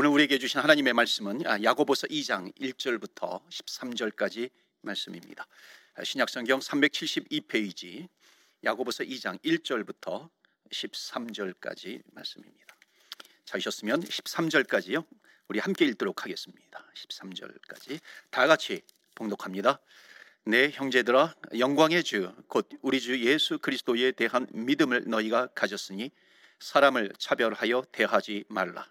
[0.00, 4.48] 오늘 우리에게 주신 하나님의 말씀은 아, 야고보서 2장 1절부터 13절까지
[4.82, 5.44] 말씀입니다.
[5.96, 8.08] 아, 신약성경 372페이지
[8.62, 10.30] 야고보서 2장 1절부터
[10.70, 12.76] 13절까지 말씀입니다.
[13.44, 15.04] 찾으셨으면 13절까지요.
[15.48, 16.86] 우리 함께 읽도록 하겠습니다.
[16.94, 17.98] 13절까지
[18.30, 18.82] 다 같이
[19.16, 19.80] 봉독합니다.
[20.44, 26.12] 내 형제들아 영광의 주 곧 우리 주 예수 그리스도에 대한 믿음을 너희가 가졌으니
[26.60, 28.88] 사람을 차별하여 대하지 말라.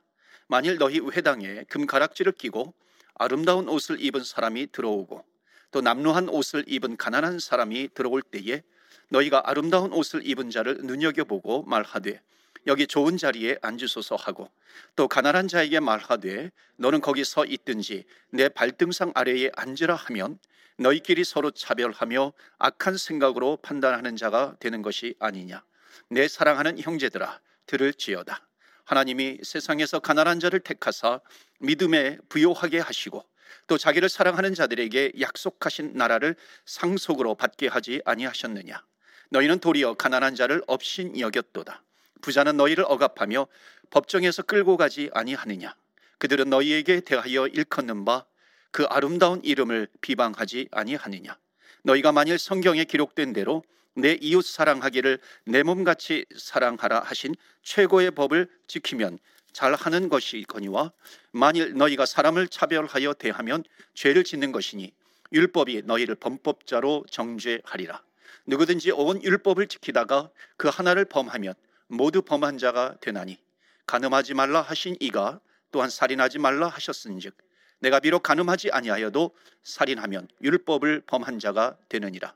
[0.47, 2.73] 만일 너희 회당에 금가락지를 끼고
[3.15, 5.23] 아름다운 옷을 입은 사람이 들어오고
[5.71, 8.63] 또 남루한 옷을 입은 가난한 사람이 들어올 때에
[9.09, 12.21] 너희가 아름다운 옷을 입은 자를 눈여겨보고 말하되
[12.67, 14.49] 여기 좋은 자리에 앉으소서 하고
[14.95, 20.39] 또 가난한 자에게 말하되 너는 거기 서 있든지 내 발등상 아래에 앉으라 하면
[20.77, 25.63] 너희끼리 서로 차별하며 악한 생각으로 판단하는 자가 되는 것이 아니냐.
[26.09, 28.46] 내 사랑하는 형제들아 들을지어다
[28.87, 31.19] 하나님이 세상에서 가난한 자를 택하사
[31.59, 33.23] 믿음에 부요하게 하시고
[33.67, 38.83] 또 자기를 사랑하는 자들에게 약속하신 나라를 상속으로 받게 하지 아니하셨느냐?
[39.29, 41.83] 너희는 도리어 가난한 자를 업신 여겼도다.
[42.21, 43.47] 부자는 너희를 억압하며
[43.91, 45.75] 법정에서 끌고 가지 아니하느냐?
[46.17, 48.25] 그들은 너희에게 대하여 일컫는 바
[48.71, 51.37] 그 아름다운 이름을 비방하지 아니하느냐?
[51.83, 53.63] 너희가 만일 성경에 기록된 대로
[53.97, 59.17] 내 이웃 사랑하기를 내 몸같이 사랑하라 하신 최고의 법을 지키면
[59.53, 60.91] 잘하는 것이거니와
[61.31, 63.63] 만일 너희가 사람을 차별하여 대하면
[63.95, 64.93] 죄를 짓는 것이니
[65.33, 68.03] 율법이 너희를 범법자로 정죄하리라
[68.45, 71.55] 누구든지 온 율법을 지키다가 그 하나를 범하면
[71.87, 73.39] 모두 범한 자가 되나니
[73.87, 75.39] 가늠하지 말라 하신 이가
[75.71, 77.35] 또한 살인하지 말라 하셨은즉
[77.79, 79.31] 내가 비록 가늠하지 아니하여도
[79.63, 82.33] 살인하면 율법을 범한 자가 되느니라.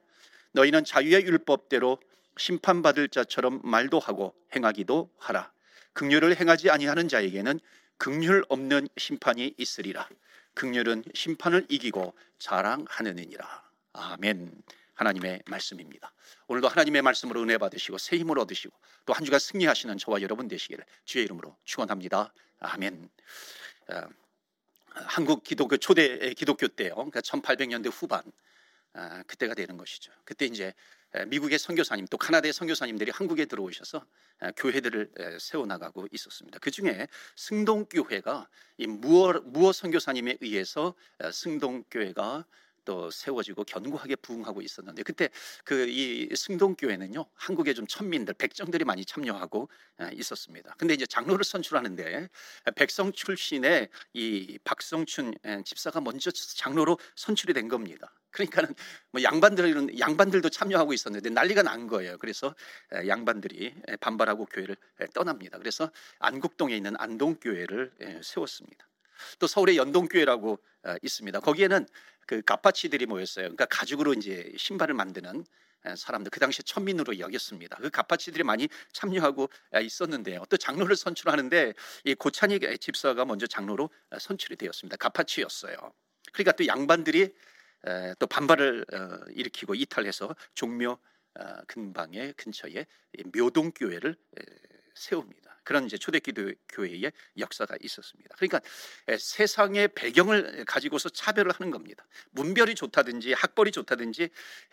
[0.54, 1.98] 너희는 자유의 율법대로
[2.38, 5.52] 심판받을 자처럼 말도 하고 행하기도 하라.
[5.94, 7.60] 극률을 행하지 아니하는 자에게는
[7.98, 10.08] 극률 없는 심판이 있으리라.
[10.54, 13.64] 극률은 심판을 이기고 자랑하느니라.
[13.94, 14.64] 아멘.
[14.94, 16.14] 하나님의 말씀입니다.
[16.48, 18.74] 오늘도 하나님의 말씀으로 은혜 받으시고 새 힘을 얻으시고
[19.06, 22.34] 또 한 주간 승리하시는 저와 여러분 되시기를 주의 이름으로 축원합니다.
[22.60, 23.10] 아멘.
[23.90, 24.02] 어,
[24.94, 26.94] 한국 기독교 초대 기독교 때요.
[26.96, 28.32] 그러니까 1800년대 후반 아,
[29.28, 30.12] 그때가 되는 것이죠.
[30.26, 30.74] 그때 이제
[31.28, 34.06] 미국의 선교사님 또 카나다의 선교사님들이 한국에 들어오셔서
[34.56, 36.60] 교회들을 세워 나가고 있었습니다.
[36.60, 40.94] 그 중에 승동교회가 이 무어 무어 선교사님에 의해서
[41.32, 42.46] 승동 교회가
[42.86, 45.30] 또 세워지고 견고하게 부흥하고 있었는데 그때
[45.64, 49.70] 그 이 승동교회는요 한국의 좀 천민들 백정들이 많이 참여하고
[50.14, 50.76] 있었습니다.
[50.78, 52.30] 근데 이제 장로를 선출하는데
[52.76, 55.34] 백성 출신의 이 박성춘
[55.66, 58.14] 집사가 먼저 장로로 선출이 된 겁니다.
[58.32, 58.74] 그러니까는
[59.12, 62.18] 뭐 양반들은 양반들도 참여하고 있었는데 난리가 난 거예요.
[62.18, 62.56] 그래서
[63.06, 64.78] 양반들이 반발하고 교회를
[65.14, 65.58] 떠납니다.
[65.58, 68.88] 그래서 안국동에 있는 안동교회를 세웠습니다.
[69.40, 70.60] 또 서울의 연동교회라고
[71.02, 71.42] 있습니다.
[71.42, 71.86] 거기에는
[72.32, 73.44] 그 가파치들이 모였어요.
[73.44, 75.44] 그러니까 가죽으로 이제 신발을 만드는
[75.98, 77.76] 사람들 그 당시에 천민으로 여겼습니다.
[77.76, 79.50] 그 가파치들이 많이 참여하고
[79.82, 80.46] 있었는데요.
[80.50, 81.74] 또 장로를 선출하는데
[82.06, 84.96] 이 고찬이 집사가 먼저 장로로 선출이 되었습니다.
[84.96, 85.76] 가파치였어요.
[86.32, 87.36] 그러니까 또 양반들이
[88.18, 90.98] 또 반발을 어, 일으키고 이탈해서 종묘
[91.38, 92.86] 어, 근방의 근처에
[93.34, 94.16] 묘동 교회를
[94.96, 95.60] 세웁니다.
[95.64, 98.36] 그런 이제 초대기도 교회의 역사가 있었습니다.
[98.38, 98.62] 그러니까
[99.18, 102.06] 세상의 배경을 가지고서 차별을 하는 겁니다.
[102.32, 104.30] 문별이 좋다든지 학벌이 좋다든지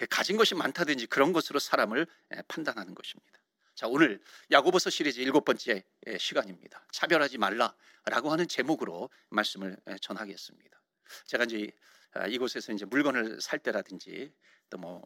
[0.09, 2.06] 가진 것이 많다든지 그런 것으로 사람을
[2.49, 3.39] 판단하는 것입니다.
[3.75, 4.21] 자, 오늘
[4.51, 5.84] 야고보서 시리즈 일곱 번째
[6.19, 6.85] 시간입니다.
[6.91, 10.81] 차별하지 말라라고 하는 제목으로 말씀을 전하겠습니다.
[11.27, 11.71] 제가 이제
[12.15, 14.33] 아, 이곳에서 이제 물건을 살 때라든지
[14.71, 15.03] 또뭐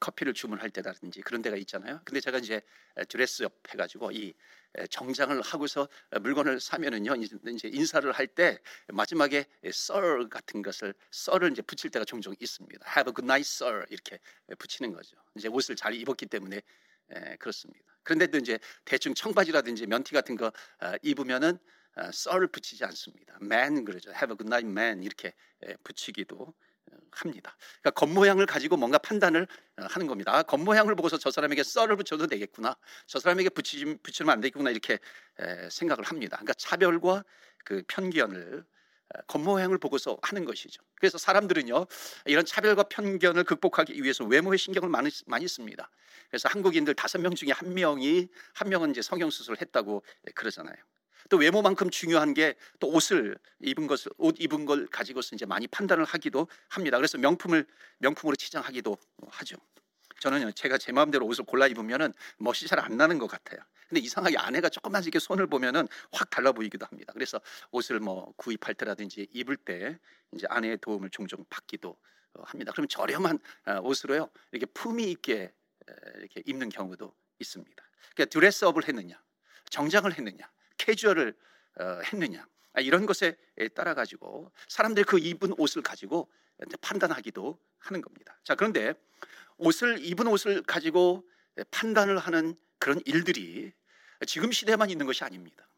[0.00, 2.00] 커피를 주문할 때라든지 그런 데가 있잖아요.
[2.04, 2.60] 근데 제가 이제
[3.08, 4.34] 드레스업 해가지고 이
[4.90, 5.88] 정장을 하고서
[6.20, 12.34] 물건을 사면은요 이제 인사를 할 때 마지막에 sir 같은 것을 sir을 이제 붙일 때가 종종
[12.38, 12.86] 있습니다.
[12.96, 14.18] Have a good night, sir 이렇게
[14.58, 15.16] 붙이는 거죠.
[15.34, 16.62] 이제 옷을 잘 입었기 때문에
[17.38, 17.84] 그렇습니다.
[18.02, 21.58] 그런데도 이제 대충 청바지라든지 면티 같은 거 어, 입으면은
[21.96, 23.38] sir를 붙이지 않습니다.
[23.42, 24.10] man 그러죠.
[24.10, 25.32] Have a good night, man 이렇게
[25.82, 26.54] 붙이기도
[27.12, 27.56] 합니다.
[27.80, 29.46] 그러니까 겉모양을 가지고 뭔가 판단을
[29.78, 30.34] 어, 하는 겁니다.
[30.34, 32.76] 아, 겉모양을 보고서 저 사람에게 썰을 붙여도 되겠구나.
[33.06, 34.70] 저 사람에게 붙이, 붙이면 안 되겠구나.
[34.70, 34.98] 이렇게
[35.70, 36.36] 생각을 합니다.
[36.36, 37.24] 그러니까 차별과
[37.64, 38.64] 그 편견을
[39.14, 40.82] 어, 겉모양을 보고서 하는 것이죠.
[40.96, 41.86] 그래서 사람들은요
[42.26, 45.90] 이런 차별과 편견을 극복하기 위해서 외모에 신경을 많이, 많이 씁니다.
[46.28, 50.02] 그래서 한국인들 다섯 명 중에 한 명이 한 명은 이제 성형 수술을 했다고
[50.34, 50.76] 그러잖아요.
[51.28, 56.04] 또 외모만큼 중요한 게 또 옷을 입은 것을 옷 입은 걸 가지고서 이제 많이 판단을
[56.04, 56.96] 하기도 합니다.
[56.96, 57.66] 그래서 명품을
[57.98, 58.96] 명품으로 치장하기도
[59.28, 59.56] 하죠.
[60.20, 63.60] 저는요 제가 제 마음대로 옷을 골라 입으면은 멋이 잘 안 나는 것 같아요.
[63.88, 67.12] 근데 이상하게 아내가 조금만 이렇게 손을 보면은 확 달라 보이기도 합니다.
[67.14, 67.40] 그래서
[67.70, 69.98] 옷을 뭐 구입할 때라든지 입을 때
[70.32, 71.96] 이제 아내의 도움을 종종 받기도
[72.34, 72.72] 어, 합니다.
[72.72, 75.52] 그러면 저렴한 어, 옷으로요 이렇게 품위 있게
[76.18, 77.82] 이렇게 입는 경우도 있습니다.
[78.14, 79.20] 그러니까 드레스업을 했느냐,
[79.70, 81.34] 정장을 했느냐, 캐주얼을
[81.80, 83.36] 어, 했느냐 아, 이런 것에
[83.74, 86.30] 따라 가지고 사람들이 그 입은 옷을 가지고
[86.80, 88.38] 판단하기도 하는 겁니다.
[88.44, 88.94] 자 그런데
[89.58, 91.28] 옷을 입은 옷을 가지고
[91.70, 93.72] 판단을 하는 그런 일들이
[94.26, 95.68] 지금 시대만 있는 것이 아닙니다.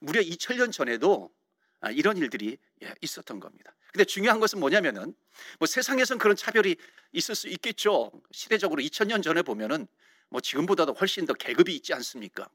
[0.00, 1.30] 무려 2000년 전에도
[1.80, 3.74] 아, 이런 일들이 예, 있었던 겁니다.
[3.92, 5.14] 근데 중요한 것은 뭐냐면은
[5.58, 6.76] 뭐 세상에선 그런 차별이
[7.12, 8.12] 있을 수 있겠죠.
[8.30, 9.86] 시대적으로 2000년 전에 보면은
[10.28, 12.48] 뭐 지금보다도 훨씬 더 계급이 있지 않습니까?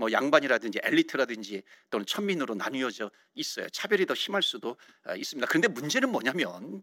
[0.00, 3.68] 뭐 양반이라든지 엘리트라든지 또는 천민으로 나뉘어져 있어요.
[3.68, 5.46] 차별이 더 심할 수도 아, 있습니다.
[5.46, 6.82] 그런데 문제는 뭐냐면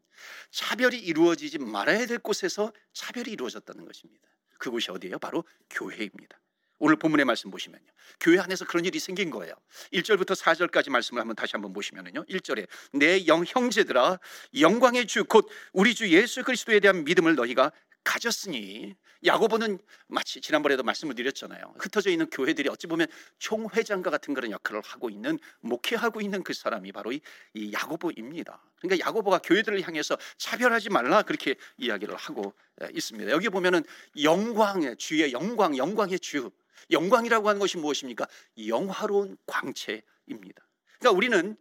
[0.51, 4.27] 차별이 이루어지지 말아야 될 곳에서 차별이 이루어졌다는 것입니다.
[4.59, 5.17] 그곳이 어디예요?
[5.17, 6.39] 바로 교회입니다.
[6.79, 7.87] 오늘 본문의 말씀 보시면요.
[8.19, 9.55] 교회 안에서 그런 일이 생긴 거예요.
[9.93, 12.23] 1절부터 4절까지 말씀을 한번 다시 한번 보시면요.
[12.25, 14.19] 1절에 내 영 형제들아
[14.59, 17.71] 영광의 주 곧 우리 주 예수 그리스도에 대한 믿음을 너희가
[18.07, 18.95] 가졌으니
[19.25, 21.73] 야고보는 마치 지난번에도 말씀을 드렸잖아요.
[21.77, 23.07] 흩어져 있는 교회들이 어찌 보면
[23.39, 27.19] 총회장과 같은 그런 역할을 하고 있는 목회하고 있는 그 사람이 바로 이,
[27.53, 28.63] 이 야고보입니다.
[28.79, 32.53] 그러니까 야고보가 교회들을 향해서 차별하지 말라 그렇게 이야기를 하고
[32.93, 33.29] 있습니다.
[33.31, 33.83] 여기 보면은
[34.21, 36.49] 영광의 주의 영광, 영광의 주,
[36.89, 38.25] 영광이라고 하는 것이 무엇입니까?
[38.67, 40.65] 영화로운 광채입니다.
[40.99, 41.57] 그러니까 우리는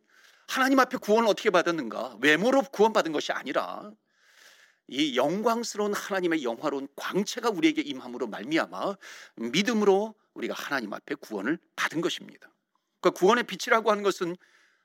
[0.46, 2.18] 하나님 앞에 구원을 어떻게 받았는가?
[2.20, 3.90] 외모로 구원받은 것이 아니라
[4.88, 8.96] 이 영광스러운 하나님의 영화로운 광채가 우리에게 임함으로 말미암아
[9.36, 12.48] 믿음으로 우리가 하나님 앞에 구원을 받은 것입니다.
[13.00, 14.36] 그 구원의 빛이라고 하는 것은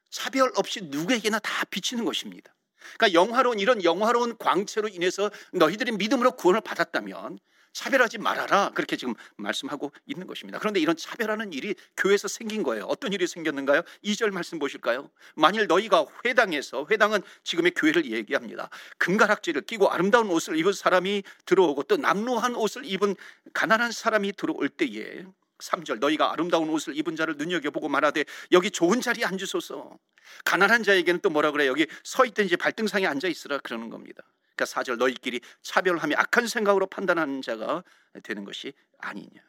[0.09, 2.53] 차별 없이 누구에게나 다 비치는 것입니다.
[2.97, 7.39] 그러니까 영화로운 이런 영화로운 광채로 인해서 너희들이 믿음으로 구원을 받았다면
[7.73, 8.71] 차별하지 말아라.
[8.73, 10.59] 그렇게 지금 말씀하고 있는 것입니다.
[10.59, 12.85] 그런데 이런 차별하는 일이 교회에서 생긴 거예요.
[12.85, 13.81] 어떤 일이 생겼는가요?
[14.03, 15.09] 2절 말씀 보실까요?
[15.35, 18.69] 만일 너희가 회당에서 회당은 지금의 교회를 얘기합니다.
[18.97, 23.15] 금가락지를 끼고 아름다운 옷을 입은 사람이 들어오고 또 남루한 옷을 입은
[23.53, 25.25] 가난한 사람이 들어올 때에
[25.61, 29.97] 3절 너희가 아름다운 옷을 입은 자를 눈여겨보고 말하되 여기 좋은 자리에 앉으소서
[30.43, 34.23] 가난한 자에게는 또 뭐라 그래 여기 서 있든지 발등상에 앉아 있으라 그러는 겁니다
[34.55, 37.83] 그러니까 4절 너희끼리 차별하며 악한 생각으로 판단하는 자가
[38.23, 39.41] 되는 것이 아니냐.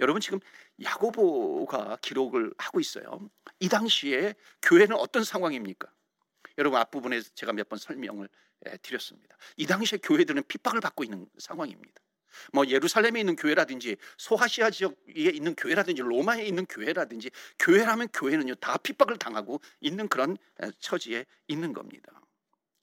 [0.00, 0.38] 여러분 지금
[0.82, 3.28] 야고보가 기록을 하고 있어요.
[3.58, 5.92] 이 당시에 교회는 어떤 상황입니까?
[6.58, 8.28] 여러분 앞부분에 제가 몇 번 설명을
[8.82, 9.36] 드렸습니다.
[9.56, 12.00] 이 당시에 교회들은 핍박을 받고 있는 상황입니다.
[12.52, 19.16] 뭐 예루살렘에 있는 교회라든지 소아시아 지역에 있는 교회라든지 로마에 있는 교회라든지 교회라면 교회는요 다 핍박을
[19.18, 20.36] 당하고 있는 그런
[20.78, 22.20] 처지에 있는 겁니다.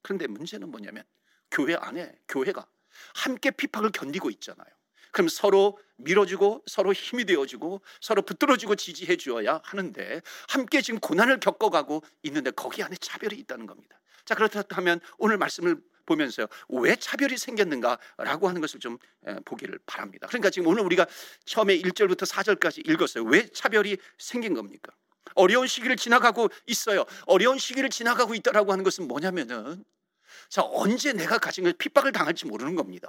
[0.02, 1.04] 그런데 문제는 뭐냐면
[1.50, 2.66] 교회 안에 교회가
[3.14, 4.66] 함께 핍박을 견디고 있잖아요.
[5.12, 12.02] 그럼 서로 밀어주고 서로 힘이 되어주고 서로 붙들어주고 지지해 주어야 하는데 함께 지금 고난을 겪어가고
[12.24, 13.98] 있는데 거기 안에 차별이 있다는 겁니다.
[14.26, 18.98] 자 그렇다면 오늘 말씀을 보면서요 왜 차별이 생겼는가라고 하는 것을 좀
[19.46, 20.26] 보기를 바랍니다.
[20.26, 21.06] 그러니까 지금 오늘 우리가
[21.46, 23.24] 처음에 1절부터 4절까지 읽었어요.
[23.24, 24.92] 왜 차별이 생긴 겁니까?
[25.34, 27.04] 어려운 시기를 지나가고 있어요.
[27.26, 29.84] 어려운 시기를 지나가고 있다라고 하는 것은 뭐냐면은
[30.48, 33.08] 자, 언제 내가 가진 걸 핍박을 당할지 모르는 겁니다.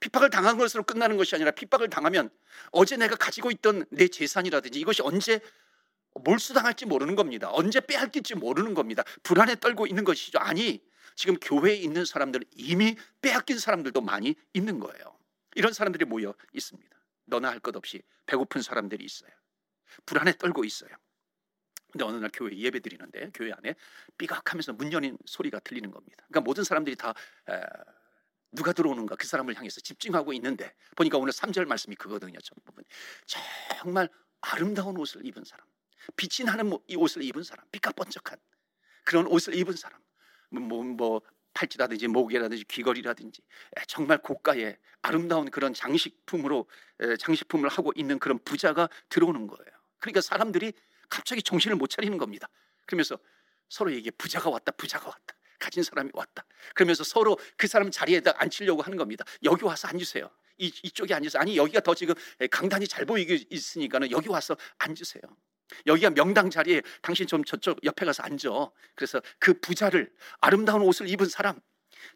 [0.00, 2.30] 핍박을 당한 것으로 끝나는 것이 아니라 핍박을 당하면
[2.72, 5.40] 어제 내가 가지고 있던 내 재산이라든지 이것이 언제
[6.14, 7.50] 몰수당할지 모르는 겁니다.
[7.52, 9.04] 언제 빼앗길지 모르는 겁니다.
[9.22, 10.38] 불안에 떨고 있는 것이죠.
[10.38, 10.82] 아니,
[11.14, 15.18] 지금 교회에 있는 사람들 이미 빼앗긴 사람들도 많이 있는 거예요.
[15.54, 16.96] 이런 사람들이 모여 있습니다.
[17.26, 19.30] 너나 할 것 없이 배고픈 사람들이 있어요.
[20.04, 20.90] 불안에 떨고 있어요.
[21.96, 23.74] 근데 어느 날 교회 예배 드리는데 교회 안에
[24.18, 26.24] 삐각하면서 문 여는 소리가 들리는 겁니다.
[26.28, 27.14] 그러니까 모든 사람들이 다
[27.48, 27.60] 에,
[28.52, 32.38] 누가 들어오는가 그 사람을 향해서 집중하고 있는데 보니까 오늘 3절 말씀이 그거든요.
[32.38, 32.84] 전부분
[33.78, 34.10] 정말
[34.42, 35.66] 아름다운 옷을 입은 사람,
[36.16, 38.38] 빛이 나는 이 옷을 입은 사람, 삐까번쩍한
[39.04, 39.98] 그런 옷을 입은 사람,
[40.50, 41.22] 뭐, 뭐
[41.54, 43.40] 팔찌라든지 목이라든지 귀걸이라든지
[43.88, 46.68] 정말 고가의 아름다운 그런 장식품으로
[47.18, 49.76] 장식품을 하고 있는 그런 부자가 들어오는 거예요.
[49.98, 50.74] 그러니까 사람들이
[51.08, 52.48] 갑자기 정신을 못 차리는 겁니다.
[52.86, 53.18] 그러면서
[53.68, 55.34] 서로에게 부자가 왔다, 부자가 왔다.
[55.58, 56.44] 가진 사람이 왔다.
[56.74, 59.24] 그러면서 서로 그 사람 자리에다 앉히려고 하는 겁니다.
[59.42, 60.30] 여기 와서 앉으세요.
[60.58, 61.40] 이, 이쪽에 앉으세요.
[61.40, 62.14] 아니, 여기가 더 지금
[62.50, 65.22] 강단이 잘 보이게 있으니까는 여기 와서 앉으세요.
[65.86, 68.48] 여기가 명당 자리에 당신 좀 저쪽 옆에 가서 앉아.
[68.94, 71.60] 그래서 그 부자를 아름다운 옷을 입은 사람,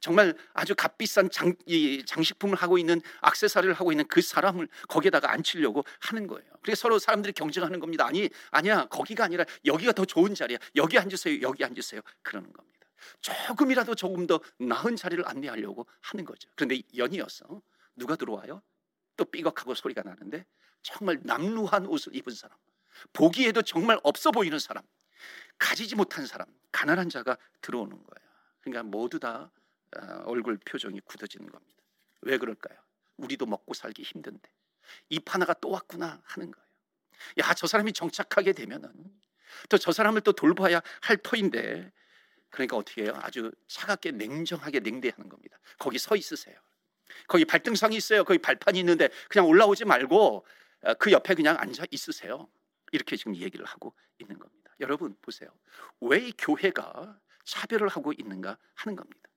[0.00, 5.84] 정말 아주 값비싼 장, 이 장식품을 하고 있는 악세사리를 하고 있는 그 사람을 거기에다가 앉히려고
[6.00, 6.48] 하는 거예요.
[6.62, 8.06] 그래서 서로 사람들이 경쟁하는 겁니다.
[8.06, 8.86] 아니, 아니야.
[8.86, 10.58] 거기가 아니라 여기가 더 좋은 자리야.
[10.76, 11.40] 여기 앉으세요.
[11.42, 12.00] 여기 앉으세요.
[12.22, 12.70] 그러는 겁니다.
[13.20, 16.48] 조금이라도 조금 더 나은 자리를 안내하려고 하는 거죠.
[16.54, 17.62] 그런데 연이어서
[17.96, 18.62] 누가 들어와요?
[19.16, 20.46] 또 삐걱하고 소리가 나는데
[20.82, 22.56] 정말 남루한 옷을 입은 사람,
[23.12, 24.82] 보기에도 정말 없어 보이는 사람,
[25.58, 28.30] 가지지 못한 사람, 가난한 자가 들어오는 거예요.
[28.60, 29.59] 그러니까 모두 다 어,
[30.24, 31.82] 얼굴 표정이 굳어지는 겁니다.
[32.22, 32.78] 왜 그럴까요?
[33.16, 34.48] 우리도 먹고 살기 힘든데
[35.08, 36.66] 입 하나가 또 왔구나 하는 거예요.
[37.38, 38.92] 야, 저 사람이 정착하게 되면은
[39.68, 41.92] 또 저 사람을 또 돌봐야 할 터인데
[42.50, 43.12] 그러니까 어떻게 해요?
[43.16, 45.58] 아주 차갑게 냉정하게 냉대하는 겁니다.
[45.78, 46.58] 거기 서 있으세요.
[47.28, 48.24] 거기 발등상이 있어요.
[48.24, 50.46] 거기 발판이 있는데 그냥 올라오지 말고
[50.82, 52.48] 어, 그 옆에 그냥 앉아 있으세요.
[52.92, 54.74] 이렇게 지금 얘기를 하고 있는 겁니다.
[54.80, 55.50] 여러분 보세요.
[56.00, 59.29] 왜이 교회가 차별을 하고 있는가 하는 겁니다.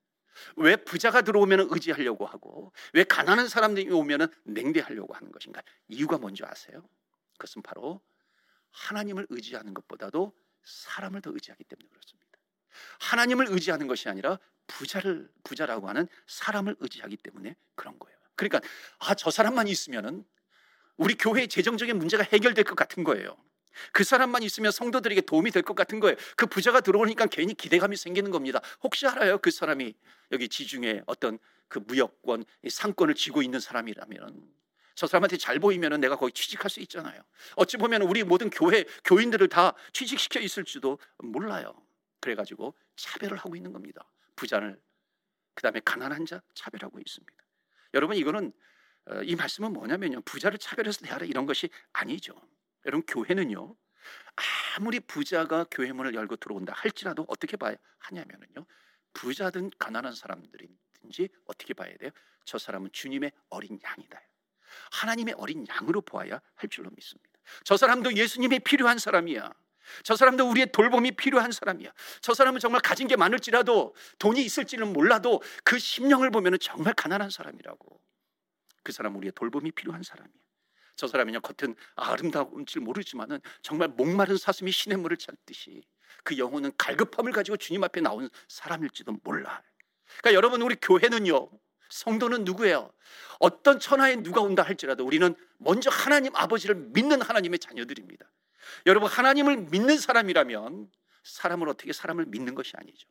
[0.55, 5.61] 왜 부자가 들어오면 의지하려고 하고 왜 가난한 사람들이 오면 냉대하려고 하는 것인가?
[5.87, 6.87] 이유가 뭔지 아세요?
[7.33, 8.01] 그것은 바로
[8.71, 12.39] 하나님을 의지하는 것보다도 사람을 더 의지하기 때문에 그렇습니다.
[12.99, 18.17] 하나님을 의지하는 것이 아니라 부자를 부자라고 하는 사람을 의지하기 때문에 그런 거예요.
[18.35, 18.61] 그러니까
[18.99, 20.25] 아 저 사람만 있으면은
[20.97, 23.37] 우리 교회의 재정적인 문제가 해결될 것 같은 거예요.
[23.91, 26.15] 그 사람만 있으면 성도들에게 도움이 될 것 같은 거예요.
[26.35, 28.59] 그 부자가 들어오니까 괜히 기대감이 생기는 겁니다.
[28.81, 29.37] 혹시 알아요?
[29.37, 29.93] 그 사람이
[30.31, 31.39] 여기 지중해 어떤
[31.69, 34.53] 그 무역권, 상권을 쥐고 있는 사람이라면
[34.95, 37.21] 저 사람한테 잘 보이면 내가 거기 취직할 수 있잖아요.
[37.55, 41.73] 어찌 보면 우리 모든 교회 교인들을 다 취직시켜 있을지도 몰라요.
[42.19, 44.05] 그래가지고 차별을 하고 있는 겁니다.
[44.35, 44.79] 부자를
[45.55, 47.33] 그 다음에 가난한 자 차별하고 있습니다.
[47.95, 48.51] 여러분 이거는
[49.05, 52.33] 어, 이 말씀은 뭐냐면요 부자를 차별해서 대하라 이런 것이 아니죠.
[52.85, 53.75] 여러분 교회는요
[54.75, 58.65] 아무리 부자가 교회 문을 열고 들어온다 할지라도 어떻게 봐야 하냐면요
[59.13, 62.11] 부자든 가난한 사람들이든지 어떻게 봐야 돼요?
[62.45, 64.21] 저 사람은 주님의 어린 양이다.
[64.91, 67.29] 하나님의 어린 양으로 보아야 할 줄로 믿습니다.
[67.63, 69.53] 저 사람도 예수님이 필요한 사람이야.
[70.03, 71.91] 저 사람도 우리의 돌봄이 필요한 사람이야.
[72.21, 78.01] 저 사람은 정말 가진 게 많을지라도 돈이 있을지는 몰라도 그 심령을 보면 정말 가난한 사람이라고.
[78.81, 80.42] 그 사람 우리의 돌봄이 필요한 사람이야.
[80.95, 85.83] 저 사람이냐 겉은 아름다운지 모르지만은 정말 목마른 사슴이 신의 물을 찾듯이
[86.23, 89.61] 그 영혼은 갈급함을 가지고 주님 앞에 나온 사람일지도 몰라.
[90.19, 91.49] 그러니까 여러분 우리 교회는요.
[91.89, 92.91] 성도는 누구예요?
[93.39, 98.25] 어떤 천하에 누가 온다 할지라도 우리는 먼저 하나님 아버지를 믿는 하나님의 자녀들입니다.
[98.87, 100.91] 여러분 하나님을 믿는 사람이라면
[101.23, 103.07] 사람을 어떻게 사람을 믿는 것이 아니죠.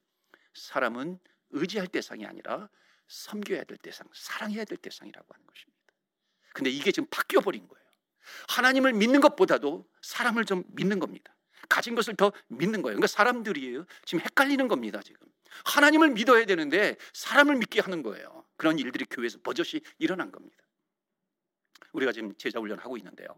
[0.54, 1.18] 사람은
[1.50, 2.68] 의지할 대상이 아니라
[3.08, 5.71] 섬겨야 될 대상, 사랑해야 될 대상이라고 하는 것입니다.
[6.54, 7.82] 근데 이게 지금 바뀌어 버린 거예요.
[8.48, 11.34] 하나님을 믿는 것보다도 사람을 좀 믿는 겁니다.
[11.68, 12.96] 가진 것을 더 믿는 거예요.
[12.96, 15.26] 그러니까 사람들이 지금 헷갈리는 겁니다, 지금.
[15.64, 18.44] 하나님을 믿어야 되는데 사람을 믿게 하는 거예요.
[18.56, 20.56] 그런 일들이 교회에서 버젓이 일어난 겁니다.
[21.92, 23.28] 우리가 지금 제자 훈련 하고 있는데요.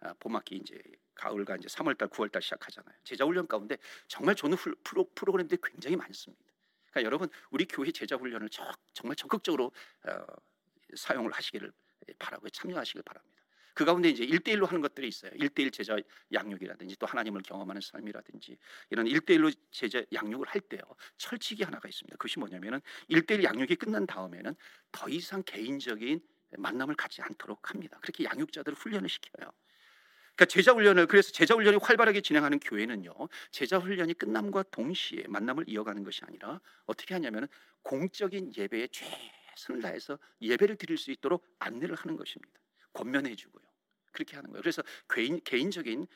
[0.00, 0.80] 아, 봄학기 이제
[1.14, 2.94] 가을과 이제 3월달, 9월달 시작하잖아요.
[3.04, 6.44] 제자 훈련 가운데 정말 좋은 프로, 프로그램들이 굉장히 많습니다.
[6.90, 8.48] 그러니까 여러분 우리 교회 제자 훈련을
[8.92, 9.72] 정말 적극적으로
[10.04, 10.26] 어,
[10.94, 11.72] 사용을 하시기를
[12.18, 13.36] 바라고 참여하시길 바랍니다.
[13.76, 15.30] 그 가운데 이제 일대일로 하는 것들이 있어요.
[15.34, 15.98] 일대일 제자
[16.32, 18.56] 양육이라든지 또 하나님을 경험하는 삶이라든지
[18.88, 20.80] 이런 일대일로 제자 양육을 할 때요.
[21.18, 22.16] 철칙이 하나가 있습니다.
[22.16, 24.54] 그것이 뭐냐면은 일대일 양육이 끝난 다음에는
[24.92, 26.20] 더 이상 개인적인
[26.56, 27.98] 만남을 갖지 않도록 합니다.
[28.00, 29.52] 그렇게 양육자들을 훈련을 시켜요.
[30.36, 33.12] 그러니까 제자 훈련을 그래서 제자 훈련이 활발하게 진행하는 교회는요.
[33.50, 37.46] 제자 훈련이 끝남과 동시에 만남을 이어가는 것이 아니라 어떻게 하냐면은
[37.82, 39.06] 공적인 예배에 최
[39.56, 42.60] 선을 다해서 예배를 드릴 수 있도록 안내를 하는 것입니다.
[42.92, 43.64] 권면해 주고요.
[44.12, 44.62] 그렇게 하는 거예요.
[44.62, 46.06] 그래서 개인 개인적인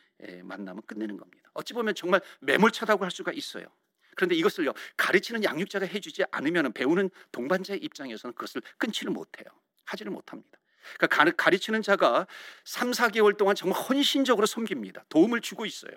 [0.43, 1.51] 만남은 끝내는 겁니다.
[1.53, 3.67] 어찌 보면 정말 매몰차다고 할 수가 있어요.
[4.17, 9.47] 그런데 이것을요 가르치는 양육자가 해주지 않으면 배우는 동반자의 입장에서는 그것을 끊지를 못해요.
[9.85, 10.59] 하지를 못합니다.
[10.97, 12.27] 그러니까 가르치는 자가
[12.65, 15.05] 3, 4개월 동안 정말 헌신적으로 섬깁니다.
[15.09, 15.93] 도움을 주고 있어요.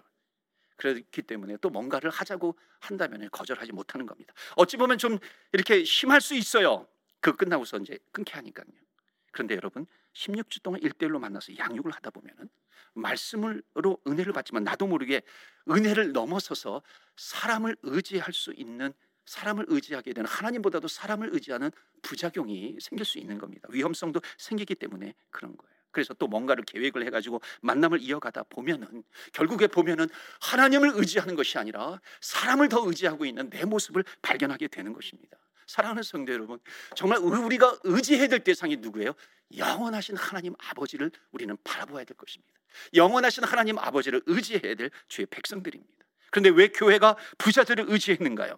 [0.75, 4.33] 그렇기 때문에 또 뭔가를 하자고 한다면 거절하지 못하는 겁니다.
[4.55, 5.19] 어찌 보면 좀
[5.53, 6.87] 이렇게 심할 수 있어요.
[7.23, 8.65] 그 끝나고서 이제 끊게 하니까요.
[9.31, 12.49] 그런데 여러분 16주 동안 일대일로 만나서 양육을 하다 보면은
[12.95, 15.21] 말씀으로 은혜를 받지만 나도 모르게
[15.69, 16.83] 은혜를 넘어서서
[17.15, 18.93] 사람을 의지할 수 있는
[19.25, 23.69] 사람을 의지하게 되는 하나님보다도 사람을 의지하는 부작용이 생길 수 있는 겁니다.
[23.71, 25.73] 위험성도 생기기 때문에 그런 거예요.
[25.91, 30.09] 그래서 또 뭔가를 계획을 해가지고 만남을 이어가다 보면은 결국에 보면은
[30.41, 35.37] 하나님을 의지하는 것이 아니라 사람을 더 의지하고 있는 내 모습을 발견하게 되는 것입니다.
[35.67, 36.59] 사랑하는 성도 여러분,
[36.95, 39.13] 정말 우리가 의지해야 될 대상이 누구예요?
[39.55, 42.53] 영원하신 하나님 아버지를 우리는 바라보아야 될 것입니다.
[42.93, 45.93] 영원하신 하나님 아버지를 의지해야 될 주의 백성들입니다.
[46.31, 48.57] 그런데 왜 교회가 부자들을 의지했는가요?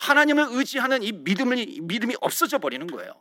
[0.00, 3.12] 하나님을 의지하는 이 믿음이, 믿음이 없어져 버리는 거예요.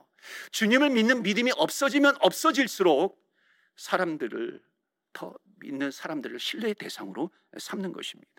[0.51, 3.21] 주님을 믿는 믿음이 없어지면 없어질수록
[3.75, 4.63] 사람들을
[5.11, 8.31] 더 믿는 사람들을 신뢰의 대상으로 삼는 것입니다.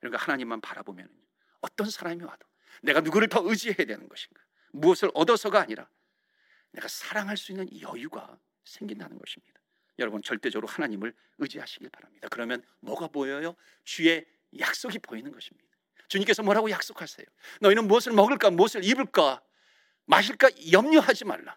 [0.00, 1.08] 그러니까 하나님만 바라보면
[1.60, 2.46] 어떤 사람이 와도
[2.82, 4.40] 내가 누구를 더 의지해야 되는 것인가?
[4.72, 5.88] 무엇을 얻어서가 아니라
[6.72, 9.60] 내가 사랑할 수 있는 여유가 생긴다는 것입니다.
[9.98, 12.28] 여러분 절대적으로 하나님을 의지하시길 바랍니다.
[12.30, 13.54] 그러면 뭐가 보여요?
[13.84, 14.24] 주의
[14.58, 15.68] 약속이 보이는 것입니다.
[16.08, 17.26] 주님께서 뭐라고 약속하세요?
[17.60, 19.42] 너희는 무엇을 먹을까, 무엇을 입을까,
[20.06, 21.56] 마실까 염려하지 말라.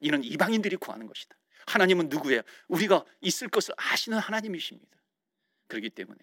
[0.00, 1.36] 이는 이방인들이 구하는 것이다.
[1.66, 2.42] 하나님은 누구예요?
[2.68, 4.98] 우리가 있을 것을 아시는 하나님이십니다.
[5.68, 6.18] 그렇기 때문에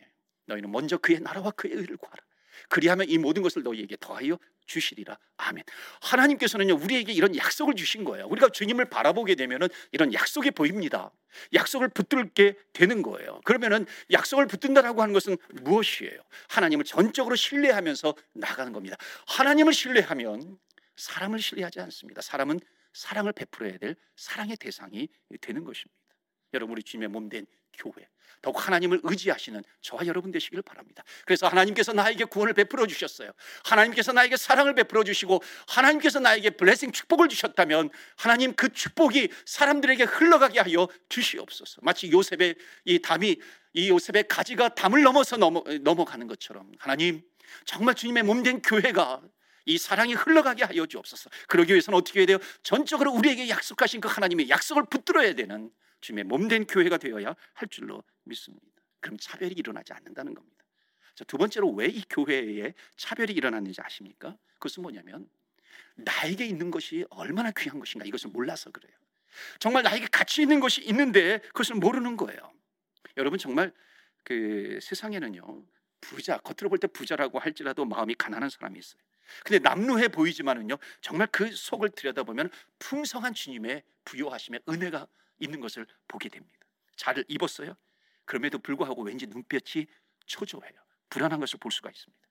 [0.45, 2.21] 너희는 먼저 그의 나라와 그의 의를 구하라.
[2.69, 5.17] 그리하면 이 모든 것을 너희에게 더하여 주시리라.
[5.37, 5.63] 아멘.
[6.01, 8.27] 하나님께서는요, 우리에게 이런 약속을 주신 거예요.
[8.27, 11.11] 우리가 주님을 바라보게 되면은 이런 약속이 보입니다.
[11.53, 13.41] 약속을 붙들게 되는 거예요.
[13.43, 16.19] 그러면은 약속을 붙든다라고 하는 것은 무엇이에요?
[16.49, 18.97] 하나님을 전적으로 신뢰하면서 나가는 겁니다.
[19.27, 20.57] 하나님을 신뢰하면
[20.95, 22.21] 사람을 신뢰하지 않습니다.
[22.21, 22.59] 사람은
[22.93, 25.09] 사랑을 베풀어야 될 사랑의 대상이
[25.41, 25.93] 되는 것입니다.
[26.53, 27.45] 여러분 우리 주님의 몸 된
[27.77, 28.07] 교회
[28.41, 31.03] 더욱 하나님을 의지하시는 저와 여러분 되시기를 바랍니다.
[31.25, 33.31] 그래서 하나님께서 나에게 구원을 베풀어 주셨어요.
[33.63, 40.59] 하나님께서 나에게 사랑을 베풀어 주시고 하나님께서 나에게 블레싱 축복을 주셨다면 하나님 그 축복이 사람들에게 흘러가게
[40.59, 41.81] 하여 주시옵소서.
[41.81, 42.55] 마치 요셉의
[42.85, 43.37] 이 담이
[43.73, 47.23] 이 요셉의 가지가 담을 넘어서 넘어, 넘어가는 것처럼 하나님
[47.65, 49.21] 정말 주님의 몸된 교회가
[49.65, 51.31] 이 사랑이 흘러가게 하여 주옵소서.
[51.47, 52.37] 그러기 위해서는 어떻게 해야 돼요?
[52.61, 55.71] 전적으로 우리에게 약속하신 그 하나님의 약속을 붙들어야 되는
[56.05, 58.65] 주님의 몸된 교회가 되어야 할 줄로 믿습니다.
[58.99, 60.63] 그럼 차별이 일어나지 않는다는 겁니다.
[61.15, 64.37] 자, 두 번째로 왜 이 교회에 차별이 일어났는지 아십니까?
[64.53, 65.27] 그것은 뭐냐면
[65.95, 68.93] 나에게 있는 것이 얼마나 귀한 것인가 이것을 몰라서 그래요.
[69.59, 72.53] 정말 나에게 가치 있는 것이 있는데 그것을 모르는 거예요.
[73.17, 73.73] 여러분 정말
[74.23, 75.63] 그 세상에는요
[76.01, 79.01] 부자 겉으로 볼 때 부자라고 할지라도 마음이 가난한 사람이 있어요.
[79.43, 85.07] 근데 남루해 보이지만은요 정말 그 속을 들여다보면 풍성한 주님의 부요하심의 은혜가
[85.39, 86.65] 있는 것을 보게 됩니다.
[86.95, 87.75] 잘 입었어요.
[88.25, 89.87] 그럼에도 불구하고 왠지 눈빛이
[90.25, 90.73] 초조해요.
[91.09, 92.25] 불안한 것을 볼 수가 있습니다.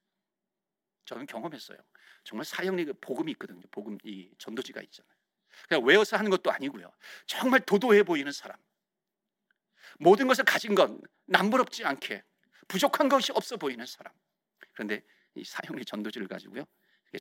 [1.04, 1.78] 저는 경험했어요.
[2.25, 3.62] 정말 사형리 그 복음이 있거든요.
[3.70, 5.14] 복음 이 전도지가 있잖아요.
[5.68, 6.90] 그냥 외워서 하는 것도 아니고요.
[7.26, 8.58] 정말 도도해 보이는 사람.
[9.99, 12.25] 모든 것을 가진 건 남부럽지 않게
[12.66, 14.12] 부족한 것이 없어 보이는 사람.
[14.73, 15.02] 그런데
[15.34, 16.64] 이 사형리 전도지를 가지고요.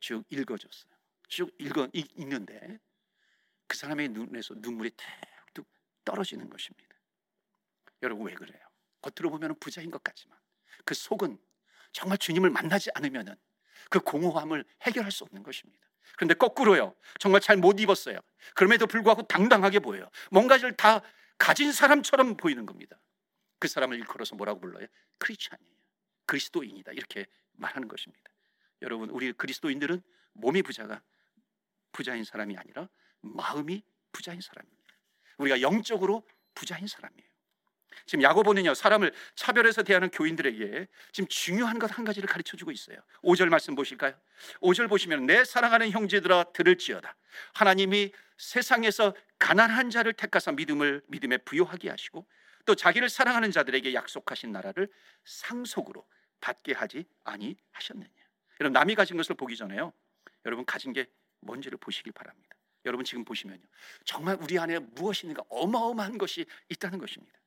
[0.02, 0.94] 쭉 읽어줬어요.
[1.28, 2.80] 쭉 읽어 읽는데
[3.68, 5.06] 그 사람의 눈에서 눈물이 탁
[6.06, 6.96] 떨어지는 것입니다.
[8.02, 8.60] 여러분 왜 그래요?
[9.02, 10.38] 겉으로 보면 부자인 것 같지만
[10.86, 11.38] 그 속은
[11.92, 13.36] 정말 주님을 만나지 않으면
[13.90, 15.88] 그 공허함을 해결할 수 없는 것입니다.
[16.16, 16.96] 그런데 거꾸로요.
[17.20, 18.20] 정말 잘 못 입었어요.
[18.56, 20.10] 그럼에도 불구하고 당당하게 보여요.
[20.32, 21.02] 뭔가를 다
[21.38, 23.00] 가진 사람처럼 보이는 겁니다.
[23.60, 24.88] 그 사람을 일컬어서 뭐라고 불러요?
[25.20, 25.74] 크리스찬이에요.
[26.26, 26.92] 그리스도인이다.
[26.94, 28.30] 이렇게 말하는 것입니다.
[28.82, 30.02] 여러분, 우리 그리스도인들은
[30.34, 31.02] 몸이 부자가
[31.92, 32.90] 부자인 사람이 아니라
[33.22, 34.83] 마음이 부자인 사람입니다.
[35.38, 36.24] 우리가 영적으로
[36.56, 37.34] 부자인 사람이에요.
[38.06, 42.98] 지금 야고보는요 사람을 차별해서 대하는 교인들에게 지금 중요한 것 한 가지를 가르쳐 주고 있어요.
[43.22, 44.14] 5절 말씀 보실까요?
[44.62, 47.16] 5절 보시면 내 사랑하는 형제들아 들을지어다.
[47.54, 52.28] 하나님이 세상에서 가난한 자를 택하사 믿음을 믿음에 부여하게 하시고
[52.66, 54.90] 또 자기를 사랑하는 자들에게 약속하신 나라를
[55.24, 56.06] 상속으로
[56.42, 58.10] 받게 하지 아니하셨느냐.
[58.60, 59.94] 여러분 남이 가진 것을 보기 전에요.
[60.46, 61.08] 여러분 가진 게
[61.42, 62.53] 뭔지를 보시길 바랍니다.
[62.86, 63.62] 여러분 지금 보시면요.
[64.06, 67.38] 정말 우리 안에 무엇이 있는가 어마어마한 것이 있다는 것입니다.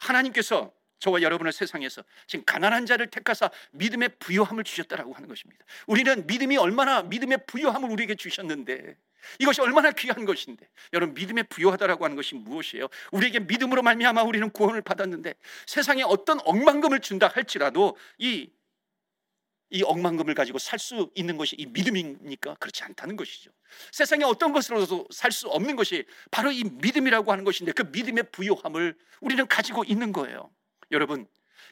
[0.00, 5.64] 하나님께서 저와 여러분을 세상에서 지금 가난한 자를 택하사 믿음의 부요함을 주셨다라고 하는 것입니다.
[5.86, 8.96] 우리는 믿음이 얼마나 믿음의 부요함을 우리에게 주셨는데
[9.38, 12.88] 이것이 얼마나 귀한 것인데 여러분 믿음의 부요하다라고 하는 것이 무엇이에요?
[13.12, 15.34] 우리에게 믿음으로 말미암아 우리는 구원을 받았는데
[15.66, 18.50] 세상에 어떤 억만금을 준다 할지라도 이
[19.70, 22.54] 이 억만금을 가지고 살 수 있는 것이 이 믿음입니까?
[22.54, 23.50] 그렇지 않다는 것이죠.
[23.92, 28.96] 세상에 어떤 것으로도 살 수 없는 것이 바로 이 믿음이라고 하는 것인데 그 믿음의 부요함을
[29.20, 30.50] 우리는 가지고 있는 거예요.
[30.90, 31.26] 여러분,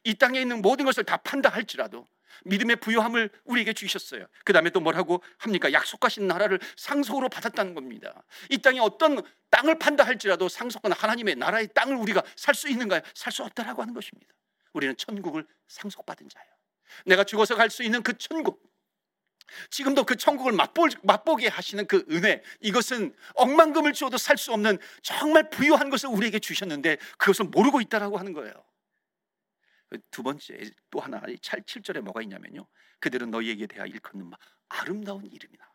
[0.04, 2.06] 이 땅에 있는 모든 것을 다 판다 할지라도
[2.44, 4.26] 믿음의 부요함을 우리에게 주셨어요.
[4.44, 5.72] 그 다음에 또 뭐라고 합니까?
[5.72, 8.24] 약속하신 나라를 상속으로 받았다는 겁니다.
[8.50, 13.00] 이 땅에 어떤 땅을 판다 할지라도 상속한 하나님의 나라의 땅을 우리가 살 수 있는가요?
[13.14, 14.34] 살 수 없다라고 하는 것입니다.
[14.74, 16.55] 우리는 천국을 상속받은 자예요.
[17.04, 18.64] 내가 죽어서 갈 수 있는 그 천국.
[19.70, 25.48] 지금도 그 천국을 맛보, 맛보게 하시는 그 은혜 이것은 억만금을 주어도 살 수 없는 정말
[25.50, 28.52] 부유한 것을 우리에게 주셨는데 그것을 모르고 있다라고 하는 거예요.
[30.10, 30.58] 두 번째
[30.90, 32.66] 또 하나 7절에 뭐가 있냐면요.
[32.98, 34.36] 그들은 너희에게 대하 일컫는 바
[34.68, 35.72] 아름다운 이름이 나와요.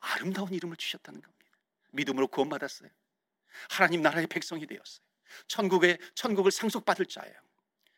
[0.00, 1.50] 아름다운 이름을 주셨다는 겁니다.
[1.92, 2.90] 믿음으로 구원받았어요.
[3.70, 5.04] 하나님 나라의 백성이 되었어요.
[5.46, 7.34] 천국의 천국을 상속받을 자예요.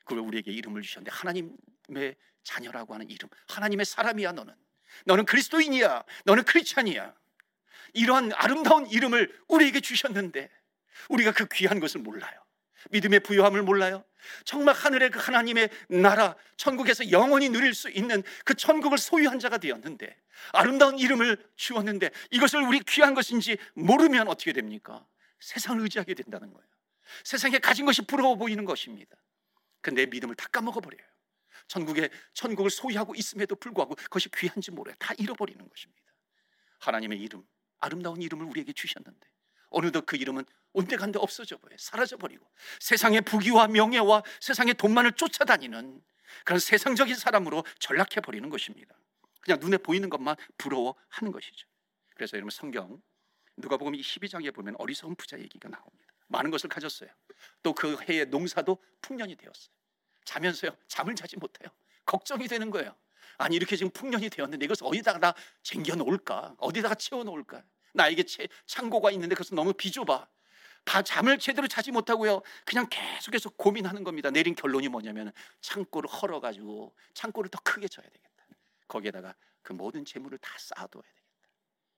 [0.01, 3.29] 그걸 우리에게 이름을 주셨는데 하나님의 자녀라고 하는 이름.
[3.49, 4.55] 하나님의 사람이야 너는.
[5.07, 6.05] 너는 그리스도인이야.
[6.25, 7.15] 너는 크리스찬이야.
[7.95, 10.51] 이러한 아름다운 이름을 우리에게 주셨는데
[11.09, 12.45] 우리가 그 귀한 것을 몰라요.
[12.91, 14.05] 믿음의 부요함을 몰라요.
[14.45, 20.17] 정말 하늘의 그 하나님의 나라, 천국에서 영원히 누릴 수 있는 그 천국을 소유한 자가 되었는데
[20.53, 25.07] 아름다운 이름을 주었는데 이것을 우리 귀한 것인지 모르면 어떻게 됩니까?
[25.41, 26.67] 세상을 의지하게 된다는 거예요.
[27.23, 29.17] 세상에 가진 것이 부러워 보이는 것입니다.
[29.81, 31.07] 그내 믿음을 다 까먹어 버려요.
[31.69, 34.95] 천국에 천국을 소유하고 있음에도 불구하고 그것이 귀한지 몰라요.
[34.99, 36.03] 다 잃어버리는 것입니다.
[36.81, 37.47] 하나님의 이름,
[37.81, 39.29] 아름다운 이름을 우리에게 주셨는데
[39.71, 42.49] 어느덧 그 이름은 온데간데 없어져 버려 사라져 버리고
[42.81, 46.03] 세상의 부귀와 명예와 세상의 돈만을 쫓아다니는
[46.45, 48.95] 그런 세상적인 사람으로 전락해 버리는 것입니다.
[49.41, 51.67] 그냥 눈에 보이는 것만 부러워하는 것이죠.
[52.15, 53.03] 그래서 여러분 성경
[53.57, 56.13] 누가복음 12장에 보면 어리석은 부자 얘기가 나옵니다.
[56.29, 57.11] 많은 것을 가졌어요.
[57.63, 59.75] 또 그 해의 농사도 풍년이 되었어요.
[60.25, 61.69] 자면서요 잠을 자지 못해요.
[62.07, 62.95] 걱정이 되는 거예요.
[63.39, 66.57] 아니 이렇게 지금 풍년이 되었는데 이것을 어디다가 다 쟁겨 놓을까?
[66.59, 67.63] 어디다가 채워 놓을까?
[67.95, 68.25] 나에게
[68.67, 70.29] 창고가 있는데 그것은 너무 비좁아.
[71.05, 72.43] 잠을 제대로 자지 못하고요.
[72.65, 74.31] 그냥 계속해서 고민하는 겁니다.
[74.31, 78.47] 내린 결론이 뭐냐면 창고를 헐어가지고 창고를 더 크게 져야 되겠다.
[78.89, 81.25] 거기에다가 그 모든 재물을 다 쌓아둬야 되겠다.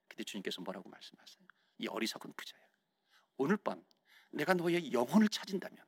[0.09, 1.47] 근데 주님께서 뭐라고 말씀하세요?
[1.79, 2.61] 이 어리석은 부자야.
[3.39, 3.85] 오늘 밤
[4.31, 5.85] 내가 너의 영혼을 찾은다면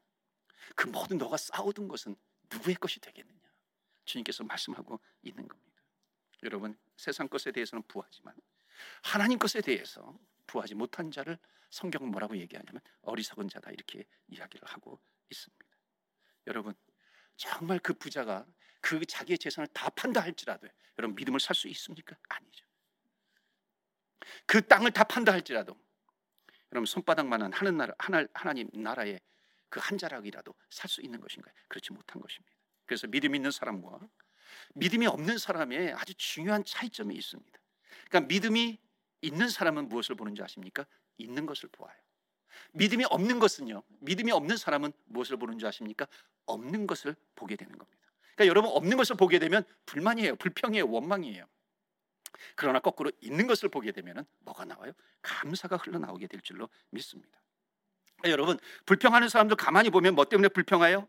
[0.74, 2.16] 그 모든 너가 쌓아둔 것은
[2.52, 3.38] 누구의 것이 되겠느냐?
[4.04, 5.82] 주님께서 말씀하고 있는 겁니다.
[6.42, 8.34] 여러분 세상 것에 대해서는 부하지만
[9.02, 11.38] 하나님 것에 대해서 부하지 못한 자를
[11.70, 15.66] 성경은 뭐라고 얘기하냐면 어리석은 자다 이렇게 이야기를 하고 있습니다.
[16.46, 16.74] 여러분
[17.36, 18.46] 정말 그 부자가
[18.80, 22.16] 그 자기의 재산을 다 판다 할지라도 여러분 믿음을 살 수 있습니까?
[22.28, 22.64] 아니죠.
[24.46, 25.78] 그 땅을 다 판다 할지라도
[26.72, 29.20] 여러분 손바닥만한 하늘 나라 하나, 하나님 나라의
[29.68, 31.52] 그 한 자락이라도 살 수 있는 것인가요?
[31.68, 32.56] 그렇지 못한 것입니다.
[32.86, 34.00] 그래서 믿음 있는 사람과
[34.74, 37.58] 믿음이 없는 사람의 아주 중요한 차이점이 있습니다.
[38.08, 38.78] 그러니까 믿음이
[39.20, 40.86] 있는 사람은 무엇을 보는지 아십니까?
[41.18, 41.96] 있는 것을 보아요.
[42.72, 43.82] 믿음이 없는 것은요.
[44.00, 46.06] 믿음이 없는 사람은 무엇을 보는 줄 아십니까?
[46.46, 48.00] 없는 것을 보게 되는 겁니다.
[48.34, 50.36] 그러니까 여러분 없는 것을 보게 되면 불만이에요.
[50.36, 50.88] 불평이에요.
[50.88, 51.46] 원망이에요.
[52.56, 54.92] 그러나 거꾸로 있는 것을 보게 되면 뭐가 나와요?
[55.22, 57.38] 감사가 흘러나오게 될 줄로 믿습니다.
[58.24, 61.06] 여러분 불평하는 사람들 가만히 보면 뭐 때문에 불평해요?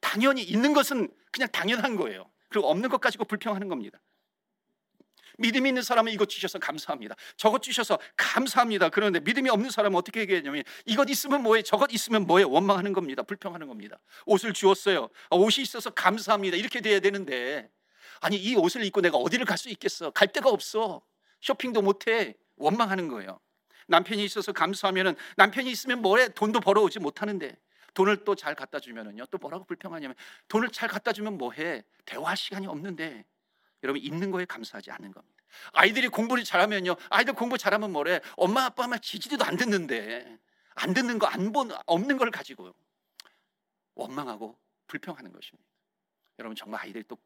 [0.00, 2.30] 당연히 있는 것은 그냥 당연한 거예요.
[2.48, 3.98] 그리고 없는 것 가지고 불평하는 겁니다.
[5.38, 7.14] 믿음이 있는 사람은 이것 주셔서 감사합니다.
[7.36, 8.88] 저것 주셔서 감사합니다.
[8.88, 11.60] 그런데 믿음이 없는 사람은 어떻게 얘기하냐면 이것 있으면 뭐해?
[11.62, 12.44] 저것 있으면 뭐해?
[12.44, 13.22] 원망하는 겁니다.
[13.22, 13.98] 불평하는 겁니다.
[14.24, 15.10] 옷을 주었어요.
[15.28, 16.56] 아, 옷이 있어서 감사합니다.
[16.56, 17.70] 이렇게 돼야 되는데
[18.20, 20.10] 아니 이 옷을 입고 내가 어디를 갈 수 있겠어?
[20.10, 21.02] 갈 데가 없어.
[21.42, 22.34] 쇼핑도 못해.
[22.56, 23.38] 원망하는 거예요.
[23.86, 26.28] 남편이 있어서 감사하면은 남편이 있으면 뭐해?
[26.30, 27.56] 돈도 벌어오지 못하는데
[27.94, 30.14] 돈을 또 잘 갖다 주면은요 또 뭐라고 불평하냐면
[30.48, 31.84] 돈을 잘 갖다 주면 뭐해?
[32.04, 33.24] 대화할 시간이 없는데
[33.82, 35.42] 여러분 있는 거에 감사하지 않는 겁니다.
[35.72, 36.96] 아이들이 공부를 잘하면요.
[37.08, 38.20] 아이들 공부 잘하면 뭐래?
[38.36, 40.38] 엄마 아빠 말 지지도 안 듣는데
[40.74, 42.74] 안 듣는 거 안 본 없는 걸 가지고
[43.94, 45.66] 원망하고 불평하는 것입니다.
[46.38, 47.16] 여러분 정말 아이들 또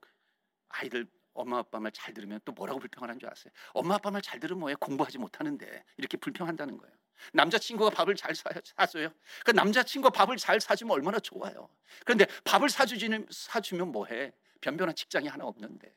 [0.69, 1.07] 아이들
[1.41, 3.53] 엄마 아빠 말 잘 들으면 또 뭐라고 불평하는 줄 아세요?
[3.75, 4.75] 엄마 아빠 말 잘 들으면 뭐해?
[4.77, 6.95] 공부하지 못하는데 이렇게 불평한다는 거예요.
[7.35, 9.13] 남자친구가 밥을 잘 사, 사줘요.
[9.45, 11.69] 그 남자친구가 밥을 잘 사주면 얼마나 좋아요.
[12.07, 14.33] 그런데 밥을 사주지는 사주면 뭐해?
[14.61, 15.95] 변변한 직장이 하나 없는데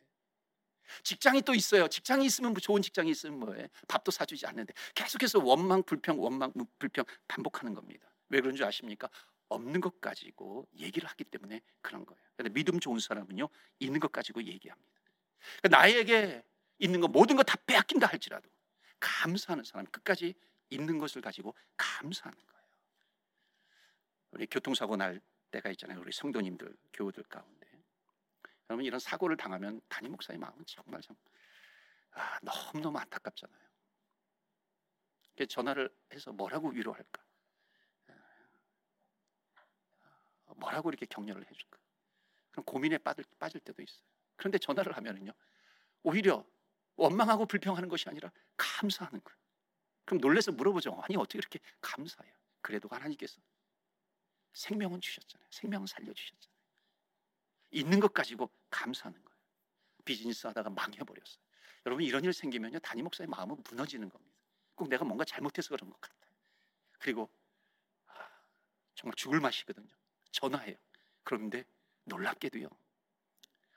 [1.04, 1.88] 직장이 또 있어요.
[1.88, 3.70] 직장이 있으면 뭐 좋은 직장이 있으면 뭐해?
[3.88, 8.08] 밥도 사주지 않는데 계속해서 원망 불평 원망 불평 반복하는 겁니다.
[8.30, 9.10] 왜 그런 줄 아십니까?
[9.50, 12.22] 없는 것 가지고 얘기를 하기 때문에 그런 거예요.
[12.36, 13.48] 근데 믿음 좋은 사람은요
[13.80, 14.92] 있는 것 가지고 얘기합니다.
[15.62, 16.44] 그러니까 나에게
[16.80, 18.50] 있는 거 모든 거 다 빼앗긴다 할지라도
[19.00, 20.34] 감사하는 사람 끝까지
[20.70, 22.64] 있는 것을 가지고 감사하는 거예요.
[24.32, 26.00] 우리 교통사고 날 때가 있잖아요.
[26.00, 27.68] 우리 성도님들 교우들 가운데
[28.70, 31.16] 여러분 이런 사고를 당하면 담임 목사의 마음은 정말 참
[32.12, 33.64] 아, 너무너무 안타깝잖아요.
[35.50, 37.24] 전화를 해서 뭐라고 위로할까?
[40.46, 41.78] 아, 뭐라고 이렇게 격려를 해줄까?
[42.52, 44.13] 그럼 고민에 빠질, 빠질 때도 있어요.
[44.44, 45.32] 그런데 전화를 하면은요,
[46.04, 46.46] 오히려
[46.98, 49.40] 원망하고 불평하는 것이 아니라 감사하는 거예요.
[50.04, 51.00] 그럼 놀래서 물어보죠.
[51.02, 52.36] 아니 어떻게 이렇게 감사해요?
[52.60, 53.40] 그래도 하나님께서
[54.52, 55.48] 생명은 주셨잖아요.
[55.50, 56.58] 생명은 살려주셨잖아요.
[57.72, 59.40] 있는 것 가지고 감사하는 거예요.
[60.04, 61.42] 비즈니스 하다가 망해버렸어요.
[61.86, 64.36] 여러분 이런 일 생기면요 담임 목사의 마음은 무너지는 겁니다.
[64.76, 66.34] 꼭 내가 뭔가 잘못해서 그런 것 같아요.
[67.00, 67.30] 그리고
[68.08, 68.28] 아,
[68.94, 69.88] 정말 죽을 맛이거든요.
[70.32, 70.76] 전화해요.
[71.24, 71.64] 그런데
[72.04, 72.83] 놀랍게도요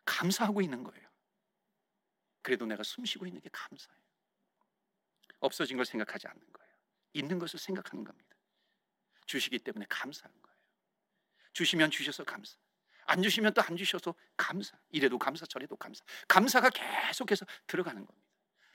[0.06, 1.06] 감사하고 있는 거예요.
[2.42, 4.00] 그래도 내가 숨 쉬고 있는 게 감사해요.
[5.40, 6.72] 없어진 걸 생각하지 않는 거예요.
[7.12, 8.36] 있는 것을 생각하는 겁니다.
[9.26, 10.56] 주시기 때문에 감사한 거예요.
[11.52, 12.56] 주시면 주셔서 감사.
[13.06, 14.78] 안 주시면 또 안 주셔서 감사.
[14.90, 16.04] 이래도 감사, 저래도 감사.
[16.28, 18.26] 감사가 계속해서 들어가는 겁니다.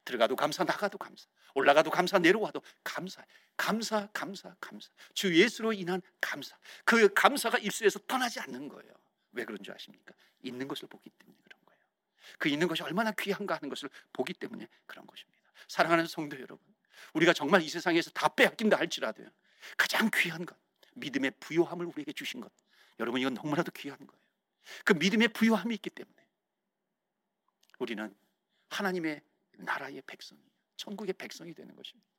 [0.04, 1.28] 들어가도 감사, 나가도 감사.
[1.54, 3.24] 올라가도 감사, 내려와도 감사.
[3.56, 4.89] 감사, 감사, 감사.
[5.13, 6.58] 주 예수로 인한 감사.
[6.86, 8.94] 그 감사가 입술에서 떠나지 않는 거예요.
[9.34, 10.13] 왜 그런 줄 아십니까?
[10.41, 11.82] 있는 것을 보기 때문에 그런 거예요.
[12.38, 15.39] 그 있는 것이 얼마나 귀한가 하는 것을 보기 때문에 그런 것입니다.
[15.67, 16.60] 사랑하는 성도 여러분,
[17.13, 19.28] 우리가 정말 이 세상에서 다 빼앗긴다 할지라도요.
[19.78, 20.58] 가장 귀한 것,
[20.96, 22.52] 믿음의 부요함을 우리에게 주신 것.
[23.00, 24.22] 여러분 이건 너무나도 귀한 거예요.
[24.86, 26.15] 그 믿음의 부요함이 있기 때문에
[27.80, 28.15] 우리는
[28.70, 29.22] 하나님의
[29.54, 30.39] 나라의 백성이
[30.78, 32.10] 천국의 백성이 되는 것입니다.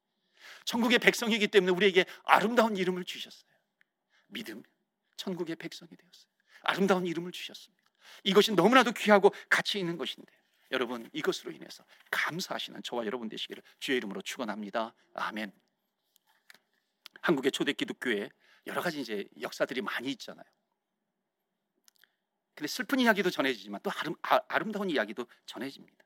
[0.64, 3.51] 천국의 백성이기 때문에 우리에게 아름다운 이름을 주셨어요.
[4.27, 4.62] 믿음,
[5.16, 6.32] 천국의 백성이 되었어요.
[6.62, 7.83] 아름다운 이름을 주셨습니다.
[8.25, 10.31] 이것이 너무나도 귀하고 가치 있는 것인데
[10.70, 14.94] 여러분 이것으로 인해서 감사하시는 저와 여러분 되시기를 주의 이름으로 축원합니다.
[15.14, 15.53] 아멘.
[17.20, 18.31] 한국의 초대 기독교에
[18.66, 20.44] 여러 가지 이제 역사들이 많이 있잖아요.
[22.55, 26.05] 근데 슬픈 이야기도 전해지지만 또 아름, 아, 름다운 이야기도 전해집니다.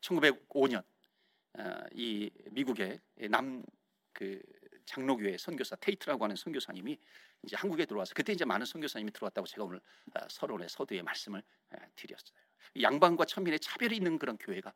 [0.00, 0.84] 1905년
[1.58, 4.42] 어, 이 미국의 남그
[4.86, 6.98] 장로교회 선교사 테이트라고 하는 선교사님이
[7.42, 9.78] 이제 한국에 들어와서 그때 이제 많은 선교사님이 들어왔다고 제가 오늘
[10.14, 12.38] 어, 서론의 서두에 말씀을 어, 드렸어요.
[12.80, 14.72] 양반과 천민의 차별이 있는 그런 교회가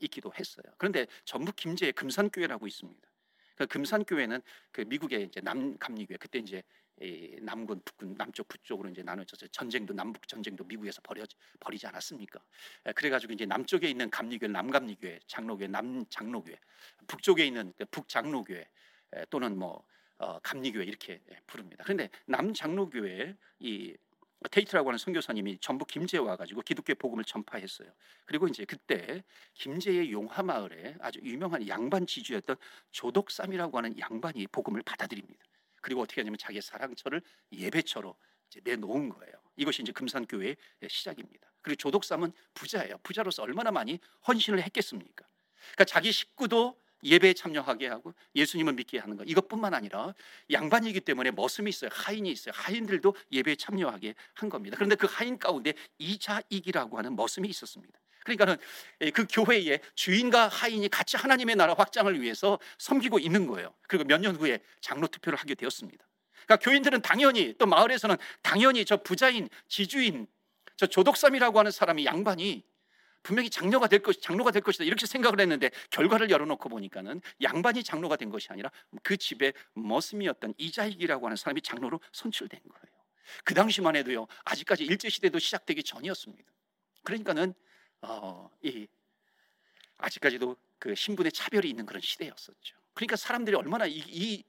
[0.00, 0.64] 있기도 했어요.
[0.78, 3.08] 그런데 전북 김제에 금산교회라고 있습니다.
[3.56, 6.62] 그 금산교회는 그 미국의 이제 남감리교회 그때 이제
[7.40, 11.24] 남군 북군 남쪽 북쪽으로 이제 나눠져서 전쟁도 남북 전쟁도 미국에서 벌여
[11.58, 12.40] 버리지 않았습니까?
[12.94, 16.56] 그래가지고 이제 남쪽에 있는 감리교회 남감리교회 장로교회 남장로교회
[17.08, 18.68] 북쪽에 있는 그 북장로교회
[19.30, 19.84] 또는 뭐
[20.18, 21.82] 어, 감리교회 이렇게 부릅니다.
[21.84, 23.96] 그런데 남장로교회 이
[24.50, 27.90] 테이트라고 하는 선교사님이 전북 김제에 와가지고 기독교 복음을 전파했어요.
[28.26, 29.24] 그리고 이제 그때
[29.54, 32.56] 김제의 용화마을에 아주 유명한 양반 지주였던
[32.92, 35.42] 조덕삼이라고 하는 양반이 복음을 받아들입니다.
[35.80, 37.22] 그리고 어떻게 하냐면 자기의 사랑처를
[37.52, 38.16] 예배처로
[38.62, 39.34] 내놓은 거예요.
[39.56, 40.56] 이것이 이제 금산교회의
[40.88, 41.50] 시작입니다.
[41.62, 42.98] 그리고 조덕삼은 부자예요.
[43.02, 43.98] 부자로서 얼마나 많이
[44.28, 45.26] 헌신을 했겠습니까?
[45.72, 49.24] 그러니까 자기 식구도 예배에 참여하게 하고 예수님을 믿게 하는 것.
[49.28, 50.14] 이것뿐만 아니라
[50.50, 51.90] 양반이기 때문에 머슴이 있어요.
[51.92, 52.52] 하인이 있어요.
[52.56, 54.76] 하인들도 예배에 참여하게 한 겁니다.
[54.76, 57.98] 그런데 그 하인 가운데 이자익이라고 하는 머슴이 있었습니다.
[58.24, 58.56] 그러니까는
[59.12, 63.74] 그 교회에 주인과 하인이 같이 하나님의 나라 확장을 위해서 섬기고 있는 거예요.
[63.86, 66.02] 그리고 몇 년 후에 장로 투표를 하게 되었습니다.
[66.46, 70.26] 그러니까 교인들은 당연히 또 마을에서는 당연히 저 부자인 지주인
[70.76, 72.64] 저 조덕삼이라고 하는 사람이 양반이
[73.24, 78.16] 분명히 장로가 될 것, 장로가 될 것이다 이렇게 생각을 했는데 결과를 열어놓고 보니까는 양반이 장로가
[78.16, 78.70] 된 것이 아니라
[79.02, 82.94] 그 집의 머슴이었던 이자익이라고 하는 사람이 장로로 선출된 거예요.
[83.42, 86.52] 그 당시만 해도요 아직까지 일제 시대도 시작되기 전이었습니다.
[87.02, 87.54] 그러니까는
[88.02, 88.86] 어, 이
[89.96, 92.76] 아직까지도 그 신분의 차별이 있는 그런 시대였었죠.
[92.92, 94.44] 그러니까 사람들이 얼마나 이, 이, 이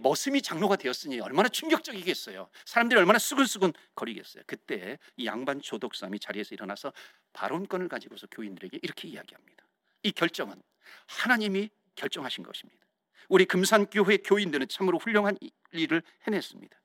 [0.00, 2.48] 머슴이 장로가 되었으니 얼마나 충격적이겠어요.
[2.64, 4.44] 사람들이 얼마나 수근수근 거리겠어요.
[4.46, 6.92] 그때 이 양반 조독삼이 자리에서 일어나서
[7.32, 9.64] 발언권을 가지고서 교인들에게 이렇게 이야기합니다.
[10.04, 10.62] 이 결정은
[11.06, 12.80] 하나님이 결정하신 것입니다.
[13.28, 15.36] 우리 금산교회 교인들은 참으로 훌륭한
[15.72, 16.80] 일을 해냈습니다.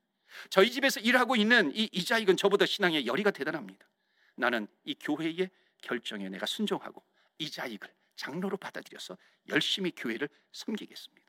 [0.49, 3.87] 저희 집에서 일하고 있는 이 이자익은 저보다 신앙의 열의가 대단합니다.
[4.35, 5.49] 나는 이 교회의
[5.81, 7.03] 결정에 내가 순종하고
[7.39, 9.17] 이자익을 장로로 받아들여서
[9.49, 11.26] 열심히 교회를 섬기겠습니다.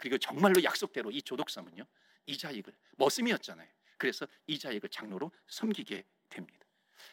[0.00, 1.84] 그리고 정말로 약속대로 이 조독삼은요
[2.26, 3.68] 이자익을 머슴이었잖아요.
[3.98, 6.66] 그래서 이자익을 장로로 섬기게 됩니다.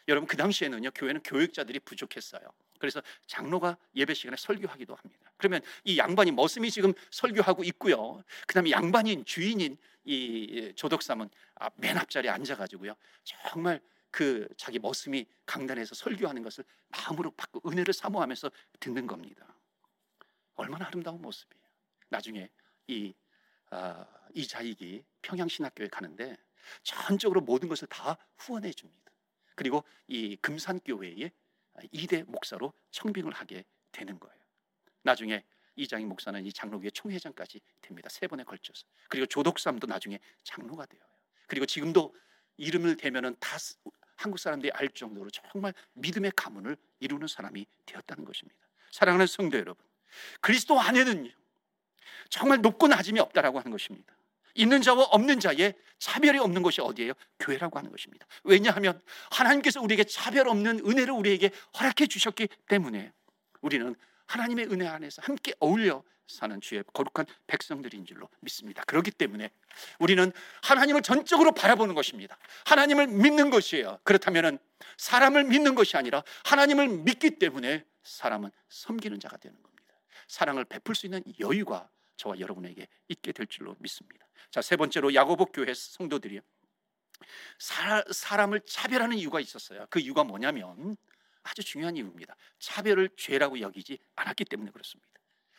[0.08, 2.42] 여러분 그 당시에는요 교회는 교육자들이 부족했어요.
[2.80, 5.32] 그래서 장로가 예배 시간에 설교하기도 합니다.
[5.38, 8.24] 그러면 이 양반이 머슴이 지금 설교하고 있고요.
[8.48, 12.96] 그다음에 양반인 주인인 이 조덕삼은 아, 맨 앞자리에 앉아가지고요.
[13.24, 19.54] 정말 그 자기 머슴이 강단에서 설교하는 것을 마음으로 받고 은혜를 사모하면서 듣는 겁니다.
[20.56, 21.64] 얼마나 아름다운 모습이에요.
[22.10, 22.50] 나중에
[22.88, 23.14] 이,
[23.70, 26.38] 아, 이 자익이 평양신학교에 가는데
[26.84, 29.12] 전적으로 모든 것을 다 후원해 줍니다.
[29.56, 31.32] 그리고 이 금산교회의
[31.92, 34.38] 이대 목사로 청빙을 하게 되는 거예요.
[35.04, 35.44] 나중에
[35.76, 38.10] 이장희 목사는 이 장로교회 총회장까지 됩니다.
[38.10, 38.86] 세 번에 걸쳐서.
[39.10, 41.04] 그리고 조덕삼도 나중에 장로가 되어요.
[41.48, 42.16] 그리고 지금도
[42.58, 43.58] 이름을 대면은 다
[44.16, 48.60] 한국 사람들이 알 정도로 정말 믿음의 가문을 이루는 사람이 되었다는 것입니다.
[48.92, 49.86] 사랑하는 성도 여러분,
[50.42, 51.32] 그리스도 안에는
[52.30, 54.14] 정말 높고 낮음이 없다라고 하는 것입니다.
[54.56, 57.14] 있는 자와 없는 자의 차별이 없는 것이 어디예요?
[57.40, 58.26] 교회라고 하는 것입니다.
[58.44, 59.00] 왜냐하면
[59.32, 63.12] 하나님께서 우리에게 차별 없는 은혜를 우리에게 허락해 주셨기 때문에
[63.62, 68.84] 우리는 하나님의 은혜 안에서 함께 어울려 사는 주의 거룩한 백성들인 줄로 믿습니다.
[68.86, 69.50] 그렇기 때문에
[70.00, 72.38] 우리는 하나님을 전적으로 바라보는 것입니다.
[72.66, 74.00] 하나님을 믿는 것이에요.
[74.04, 74.60] 그렇다면
[74.98, 79.94] 사람을 믿는 것이 아니라 하나님을 믿기 때문에 사람은 섬기는 자가 되는 겁니다.
[80.28, 84.28] 사랑을 베풀 수 있는 여유가 저와 여러분에게 있게 될 줄로 믿습니다.
[84.52, 86.42] 자, 세 번째로 야고보 교회 성도들이
[88.12, 89.88] 사람을 차별하는 이유가 있었어요.
[89.90, 90.98] 그 이유가 뭐냐면
[91.44, 92.36] 아주 중요한 이유입니다.
[92.60, 95.10] 차별을 죄라고 여기지 않았기 때문에 그렇습니다.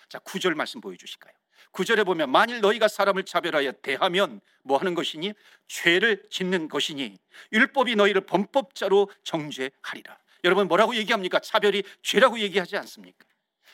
[0.09, 1.33] 자, 9절 말씀 보여 주실까요?
[1.73, 5.33] 9절에 보면 만일 너희가 사람을 차별하여 대하면 뭐 하는 것이니
[5.67, 7.19] 죄를 짓는 것이니
[7.53, 10.19] 율법이 너희를 범법자로 정죄하리라.
[10.45, 11.41] 여러분 뭐라고 얘기합니까?
[11.41, 13.27] 차별이 죄라고 얘기하지 않습니까?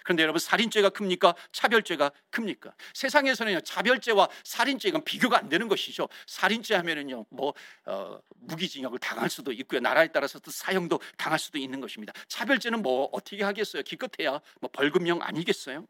[0.04, 1.34] 그런데 여러분 살인죄가 큽니까?
[1.50, 2.74] 차별죄가 큽니까?
[2.92, 6.08] 세상에서는요 차별죄와 살인죄 가 비교가 안 되는 것이죠.
[6.26, 7.54] 살인죄 하면은요 뭐
[7.86, 9.80] 어, 무기징역을 당할 수도 있고요.
[9.80, 12.12] 나라에 따라서 또 사형도 당할 수도 있는 것입니다.
[12.28, 13.82] 차별죄는 뭐 어떻게 하겠어요?
[13.82, 15.86] 기껏해야 뭐 벌금형 아니겠어요?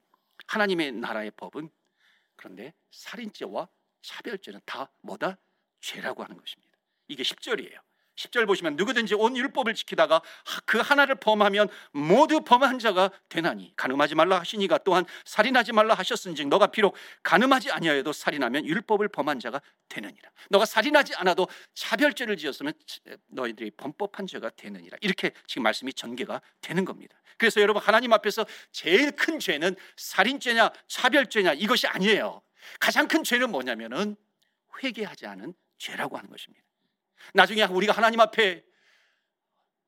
[0.46, 1.68] 하나님의 나라의 법은
[2.36, 3.68] 그런데 살인죄와
[4.02, 5.38] 차별죄는 다 뭐다?
[5.80, 6.72] 죄라고 하는 것입니다.
[7.08, 7.80] 이게 10절이에요.
[8.16, 10.22] 10절 보시면 누구든지 온 율법을 지키다가
[10.64, 16.68] 그 하나를 범하면 모두 범한 자가 되나니 가늠하지 말라 하시니가 또한 살인하지 말라 하셨은즉 너가
[16.68, 20.30] 비록 가늠하지 아니하여도 살인하면 율법을 범한 자가 되느니라.
[20.50, 22.72] 너가 살인하지 않아도 차별죄를 지었으면
[23.28, 24.96] 너희들이 범법한 죄가 되느니라.
[25.00, 27.16] 이렇게 지금 말씀이 전개가 되는 겁니다.
[27.36, 32.42] 그래서 여러분 하나님 앞에서 제일 큰 죄는 살인죄냐 차별죄냐 이것이 아니에요.
[32.80, 34.16] 가장 큰 죄는 뭐냐면은
[34.82, 36.63] 회개하지 않은 죄라고 하는 것입니다
[37.32, 38.64] 나중에 우리가 하나님 앞에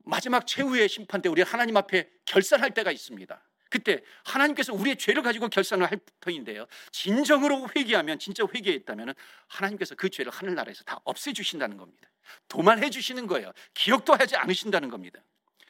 [0.04, 3.42] 마지막 최후의 심판 때 우리 하나님 앞에 결산할 때가 있습니다.
[3.68, 6.66] 그때 하나님께서 우리의 죄를 가지고 결산을 할 터인데요.
[6.92, 9.14] 진정으로 회개하면 진짜 회개했다면
[9.48, 12.08] 하나님께서 그 죄를 하늘나라에서 다 없애 주신다는 겁니다.
[12.48, 13.52] 도만해 주시는 거예요.
[13.74, 15.20] 기억도 하지 않으신다는 겁니다.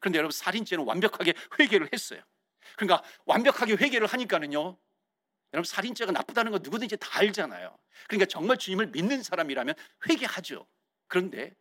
[0.00, 2.20] 그런데 여러분 살인죄는 완벽하게 회개를 했어요.
[2.76, 4.76] 그러니까 완벽하게 회개를 하니까는요.
[5.55, 7.76] 여러분 살인죄가 나쁘다는 거 누구든지 다 알잖아요.
[8.09, 9.74] 그러니까 정말 주님을 믿는 사람이라면
[10.09, 10.66] 회개하죠.
[11.08, 11.54] 그런데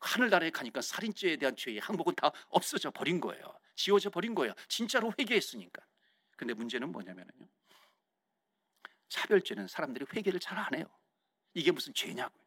[0.00, 3.42] 하늘나라에 가니까 살인죄에 대한 죄의 항목은 다 없어져 버린 거예요.
[3.76, 4.52] 지워져 버린 거예요.
[4.68, 5.82] 진짜로 회개했으니까.
[6.36, 7.48] 근데 문제는 뭐냐면요.
[9.08, 10.84] 차별죄는 사람들이 회개를 잘 안 해요.
[11.54, 12.42] 이게 무슨 죄냐고요.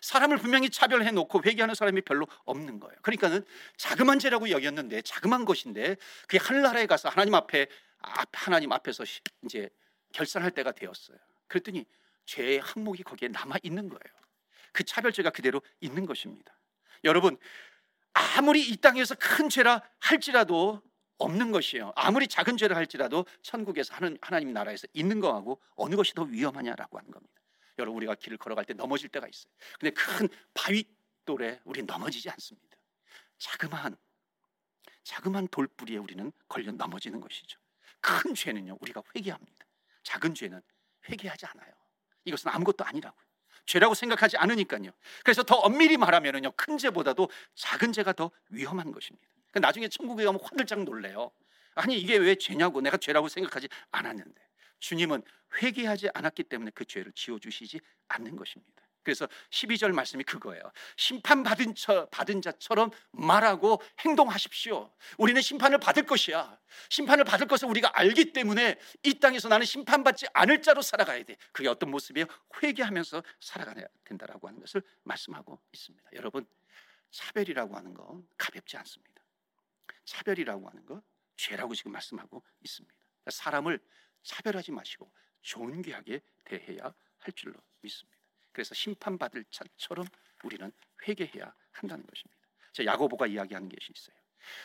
[0.00, 2.96] 사람을 분명히 차별해 놓고 회개하는 사람이 별로 없는 거예요.
[3.02, 3.44] 그러니까는
[3.76, 7.66] 자그만 죄라고 여겼는데 자그만 것인데 그게 하늘나라에 가서 하나님 앞에
[8.32, 9.04] 하나님 앞에서
[9.44, 9.68] 이제
[10.12, 11.18] 결산할 때가 되었어요.
[11.48, 11.84] 그랬더니
[12.26, 14.21] 죄의 항목이 거기에 남아 있는 거예요.
[14.72, 16.58] 그 차별죄가 그대로 있는 것입니다.
[17.04, 17.36] 여러분,
[18.12, 20.82] 아무리 이 땅에서 큰 죄라 할지라도
[21.18, 21.92] 없는 것이에요.
[21.94, 27.10] 아무리 작은 죄를 할지라도 천국에서 하는 하나님 나라에서 있는 거하고 어느 것이 더 위험하냐라고 하는
[27.10, 27.32] 겁니다.
[27.78, 29.52] 여러분 우리가 길을 걸어갈 때 넘어질 때가 있어요.
[29.78, 30.84] 근데 큰 바위
[31.24, 32.76] 돌에 우리 넘어지지 않습니다.
[33.38, 33.96] 자그마한
[35.04, 37.58] 자그마한 돌뿌리에 우리는 걸려 넘어지는 것이죠.
[38.00, 39.66] 큰 죄는요 우리가 회개합니다.
[40.02, 40.60] 작은 죄는
[41.08, 41.72] 회개하지 않아요.
[42.24, 43.31] 이것은 아무것도 아니라고요.
[43.66, 44.90] 죄라고 생각하지 않으니까요.
[45.24, 49.26] 그래서 더 엄밀히 말하면은요, 큰 죄보다도 작은 죄가 더 위험한 것입니다.
[49.50, 51.30] 그러니까 나중에 천국에 가면 화들짝 놀래요.
[51.74, 54.40] 아니 이게 왜 죄냐고 내가 죄라고 생각하지 않았는데
[54.80, 55.22] 주님은
[55.62, 58.81] 회개하지 않았기 때문에 그 죄를 지워 주시지 않는 것입니다.
[59.02, 60.62] 그래서 12절 말씀이 그거예요.
[60.96, 64.92] 심판받은 처, 받은 자처럼 말하고 행동하십시오.
[65.18, 66.58] 우리는 심판을 받을 것이야.
[66.88, 71.36] 심판을 받을 것을 우리가 알기 때문에 이 땅에서 나는 심판받지 않을 자로 살아가야 돼.
[71.52, 72.26] 그게 어떤 모습이에요?
[72.62, 76.10] 회개하면서 살아가야 된다라고 하는 것을 말씀하고 있습니다.
[76.14, 76.46] 여러분,
[77.10, 79.22] 차별이라고 하는 거 가볍지 않습니다.
[80.04, 81.02] 차별이라고 하는 거
[81.36, 82.94] 죄라고 지금 말씀하고 있습니다.
[83.28, 83.80] 사람을
[84.22, 85.10] 차별하지 마시고
[85.42, 88.21] 존귀하게 대해야 할 줄로 믿습니다.
[88.52, 90.06] 그래서 심판받을 자처럼
[90.44, 90.72] 우리는
[91.06, 92.40] 회개해야 한다는 것입니다.
[92.72, 94.16] 자, 야고보가 이야기하는 것이 있어요.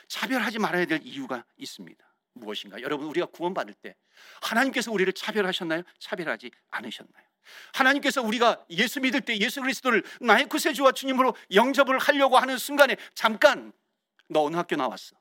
[0.08, 2.04] 차별하지 말아야 될 이유가 있습니다.
[2.34, 2.82] 무엇인가?
[2.82, 3.96] 여러분 우리가 구원받을 때
[4.42, 5.84] 하나님께서 우리를 차별하셨나요?
[6.00, 7.26] 차별하지 않으셨나요?
[7.74, 13.72] 하나님께서 우리가 예수 믿을 때 예수 그리스도를 나의 구세주와 주님으로 영접을 하려고 하는 순간에 잠깐
[14.28, 15.16] 너 어느 학교 나왔어?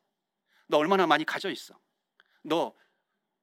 [0.67, 1.79] 너 얼마나 많이 가져 있어?
[2.43, 2.75] 너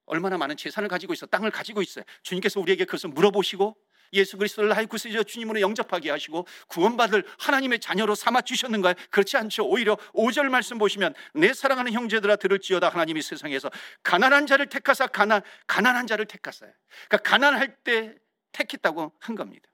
[0.05, 1.25] 얼마나 많은 재산을 가지고 있어?
[1.25, 2.03] 땅을 가지고 있어요.
[2.23, 3.77] 주님께서 우리에게 그것을 물어보시고
[4.13, 8.93] 예수 그리스도를 나의 구세주 주님으로 영접하게 하시고 구원받을 하나님의 자녀로 삼아 주셨는가요?
[9.09, 9.67] 그렇지 않죠.
[9.67, 13.71] 오히려 5절 말씀 보시면 내 사랑하는 형제들아 들을지어다 하나님이 세상에서
[14.03, 16.71] 가난한 자를 택하사 가난 가난한 자를 택하사요.
[17.07, 18.15] 그러니까 가난할 때
[18.51, 19.69] 택했다고 한 겁니다.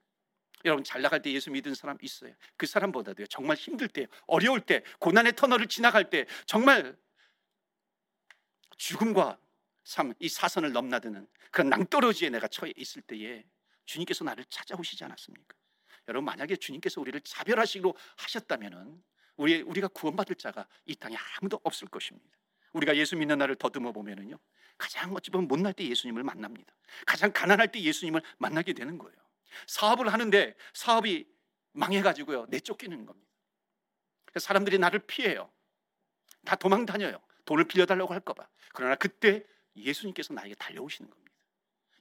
[0.65, 2.33] 여러분 잘 나갈 때 예수 믿은 사람 있어요.
[2.57, 3.27] 그 사람보다도요.
[3.27, 6.97] 정말 힘들 때, 어려울 때, 고난의 터널을 지나갈 때 정말
[8.77, 9.37] 죽음과
[9.83, 13.43] 삶, 이 사선을 넘나드는 그런 낭떠러지에 내가 처해 있을 때에
[13.89, 15.55] 주님께서 나를 찾아오시지 않았습니까?
[16.07, 19.03] 여러분 만약에 주님께서 우리를 차별하시기로 하셨다면은
[19.35, 22.37] 우리 우리가 구원받을 자가 이 땅에 아무도 없을 것입니다.
[22.73, 24.37] 우리가 예수 믿는 날을 더듬어 보면은요.
[24.77, 26.73] 가장 어찌 보면 못날 때 예수님을 만납니다.
[27.05, 29.15] 가장 가난할 때 예수님을 만나게 되는 거예요.
[29.65, 31.27] 사업을 하는데 사업이
[31.73, 33.31] 망해가지고요 내쫓기는 겁니다.
[34.35, 35.51] 사람들이 나를 피해요.
[36.45, 37.19] 다 도망 다녀요.
[37.45, 38.47] 돈을 빌려달라고 할까봐.
[38.73, 39.43] 그러나 그때
[39.75, 41.29] 예수님께서 나에게 달려오시는 겁니다.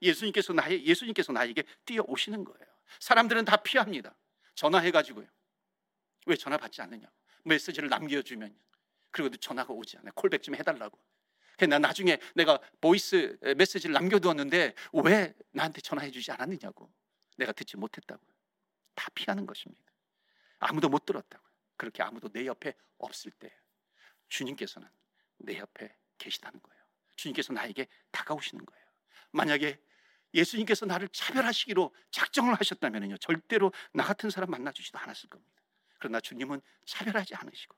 [0.03, 2.67] 예수님께서 나의 예수님께서 나에게 뛰어오시는 거예요.
[3.01, 4.15] 사람들은 다 피합니다.
[4.55, 5.27] 전화해 가지고요.
[6.27, 7.11] 왜 전화 받지 않느냐?
[7.45, 8.57] 메시지를 남겨 주면
[9.11, 10.13] 그리고 전화가 오지 않아요.
[10.15, 10.99] callback 좀 해달라고.
[11.69, 14.75] 나 나중에 내가 voice 메시지를 남겨두었는데
[15.05, 16.93] 왜 나한테 전화해주지 않았느냐고.
[17.37, 18.29] 내가 듣지 못했다고요.
[18.95, 19.83] 다 피하는 것입니다.
[20.59, 21.49] 아무도 못 들었다고요.
[21.77, 23.53] 그렇게 아무도 내 옆에 없을 때
[24.29, 24.89] 주님께서는
[25.39, 26.83] 내 옆에 계시다는 거예요.
[27.17, 28.85] 주님께서 나에게 다가오시는 거예요.
[29.31, 29.81] 만약에
[30.35, 35.63] 예수님께서 나를 차별하시기로 작정을 하셨다면요 절대로 나 같은 사람 만나주지도 않았을 겁니다.
[35.99, 37.77] 그러나 주님은 차별하지 않으시고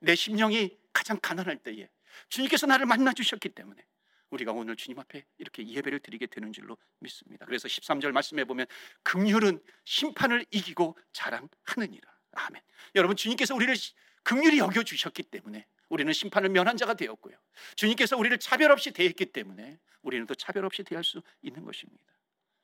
[0.00, 1.88] 내 심령이 가장 가난할 때에
[2.28, 3.84] 주님께서 나를 만나주셨기 때문에
[4.30, 7.46] 우리가 오늘 주님 앞에 이렇게 예배를 드리게 되는 줄로 믿습니다.
[7.46, 8.66] 그래서 13절 말씀해 보면
[9.02, 12.10] 긍휼은 심판을 이기고 자랑하느니라.
[12.32, 12.62] 아멘.
[12.94, 13.74] 여러분 주님께서 우리를
[14.22, 17.36] 긍휼히 여겨 주셨기 때문에 우리는 심판을 면한 자가 되었고요.
[17.76, 22.02] 주님께서 우리를 차별 없이 대했기 때문에 우리는 또 차별 없이 대할 수 있는 것입니다.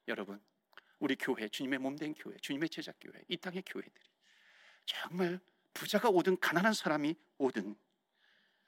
[0.09, 0.41] 여러분,
[0.99, 4.07] 우리 교회, 주님의 몸된 교회, 주님의 제자 교회, 이 땅의 교회들이
[4.87, 5.41] 정말
[5.74, 7.76] 부자가 오든 가난한 사람이 오든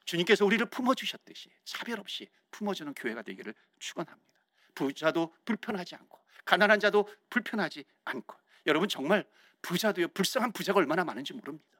[0.04, 4.30] 주님께서 우리를 품어 주셨듯이 차별 없이 품어 주는 교회가 되기를 축원합니다.
[4.74, 8.36] 부자도 불편하지 않고 가난한 자도 불편하지 않고
[8.66, 9.26] 여러분 정말
[9.62, 11.79] 부자도요 불쌍한 부자가 얼마나 많은지 모릅니다.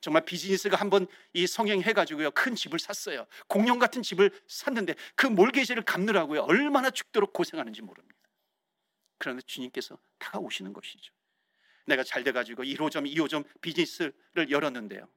[0.00, 3.26] 정말 비즈니스가 한번 이 성행해 가지고요 큰 집을 샀어요.
[3.46, 8.16] 공룡 같은 집을 샀는데 그 몰개지를 갚느라고요 얼마나 죽도록 고생하는지 모릅니다.
[9.18, 11.12] 그런데 주님께서 다가오시는 것이죠.
[11.86, 15.08] 내가 잘 돼 가지고 1호점, 2호점 비즈니스를 열었는데요.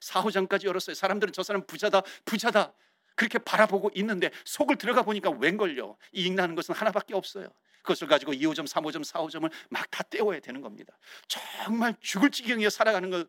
[0.00, 0.94] 4호점까지 열었어요.
[0.94, 2.72] 사람들은 저 사람 부자다, 부자다.
[3.14, 5.96] 그렇게 바라보고 있는데 속을 들어가 보니까 웬걸요.
[6.12, 7.48] 이익 나는 것은 하나밖에 없어요.
[7.84, 10.98] 그것을 가지고 2호점, 3호점, 4호점을 막다 떼워야 되는 겁니다.
[11.28, 13.28] 정말 죽을 지경에 살아가는 것,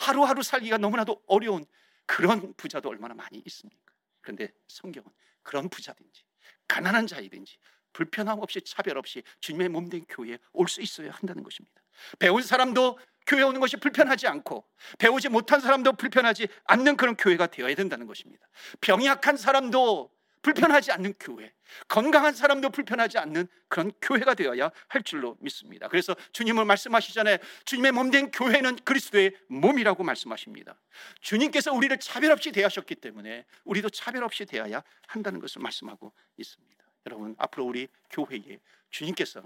[0.00, 1.64] 하루하루 살기가 너무나도 어려운
[2.06, 3.92] 그런 부자도 얼마나 많이 있습니까?
[4.20, 5.08] 그런데 성경은
[5.42, 6.22] 그런 부자든지
[6.68, 7.56] 가난한 자이든지
[7.94, 11.80] 불편함 없이 차별 없이 주님의 몸된 교회에 올 수 있어야 한다는 것입니다.
[12.18, 14.64] 배운 사람도 교회 오는 것이 불편하지 않고
[14.98, 18.46] 배우지 못한 사람도 불편하지 않는 그런 교회가 되어야 된다는 것입니다.
[18.80, 20.10] 병약한 사람도
[20.42, 21.52] 불편하지 않는 교회,
[21.88, 25.88] 건강한 사람도 불편하지 않는 그런 교회가 되어야 할 줄로 믿습니다.
[25.88, 27.38] 그래서 주님을 말씀하시잖아요.
[27.64, 30.80] 주님의 몸 된 교회는 그리스도의 몸이라고 말씀하십니다.
[31.20, 36.84] 주님께서 우리를 차별 없이 대하셨기 때문에 우리도 차별 없이 대해야 한다는 것을 말씀하고 있습니다.
[37.06, 38.58] 여러분, 앞으로 우리 교회에
[38.90, 39.42] 주님께서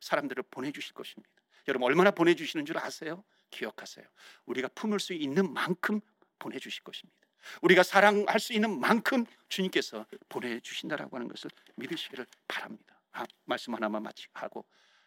[0.00, 1.30] 사람들을 보내주실 것입니다.
[1.68, 3.24] 여러분 얼마나 보내주시는 줄 아세요?
[3.50, 4.06] 기억하세요.
[4.46, 6.00] 우리가 품을 수 있는 만큼
[6.38, 7.27] 보내주실 것입니다.
[7.62, 13.00] 우리가 사랑할 수 있는 만큼 주님께서 보내주신다라고 하는 것을 믿으시기를 바랍니다.
[13.12, 14.64] 아, 말씀 하나만 마치고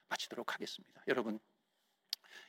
[0.09, 1.03] 마치도록 하겠습니다.
[1.07, 1.39] 여러분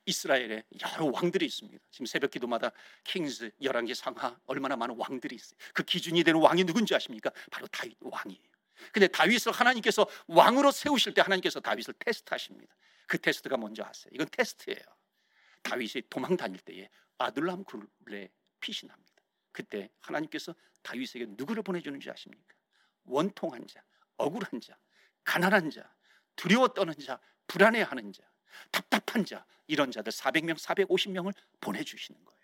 [0.07, 1.79] 이스라엘에 여러 왕들이 있습니다.
[1.91, 2.73] 지금 새벽 기도마다
[3.05, 5.59] 킹스 열왕기 상하 얼마나 많은 왕들이 있어요.
[5.73, 7.31] 그 기준이 되는 왕이 누군지 아십니까?
[7.51, 8.53] 바로 다윗 왕이에요.
[8.93, 12.75] 근데 다윗을 하나님께서 왕으로 세우실 때 하나님께서 다윗을 테스트하십니다.
[13.07, 14.11] 그 테스트가 뭔지 아세요?
[14.13, 14.83] 이건 테스트예요.
[15.63, 19.02] 다윗이 도망 다닐 때에 아둘람 굴에 피신합니다.
[19.53, 22.55] 그때 하나님께서 다윗에게 누구를 보내주는지 아십니까?
[23.05, 23.83] 원통한 자,
[24.17, 24.77] 억울한 자,
[25.25, 25.95] 가난한 자,
[26.37, 28.23] 두려워 떠는 자, 불안해하는 자,
[28.71, 32.43] 답답한 자 이런 자들 400명, 450명을 보내주시는 거예요.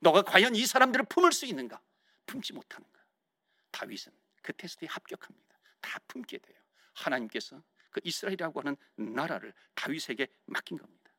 [0.00, 1.80] 너가 과연 이 사람들을 품을 수 있는가?
[2.26, 3.00] 품지 못하는가?
[3.70, 4.12] 다윗은
[4.42, 5.58] 그 테스트에 합격합니다.
[5.80, 6.58] 다 품게 돼요.
[6.94, 11.12] 하나님께서 그 이스라엘이라고 하는 나라를 다윗에게 맡긴 겁니다.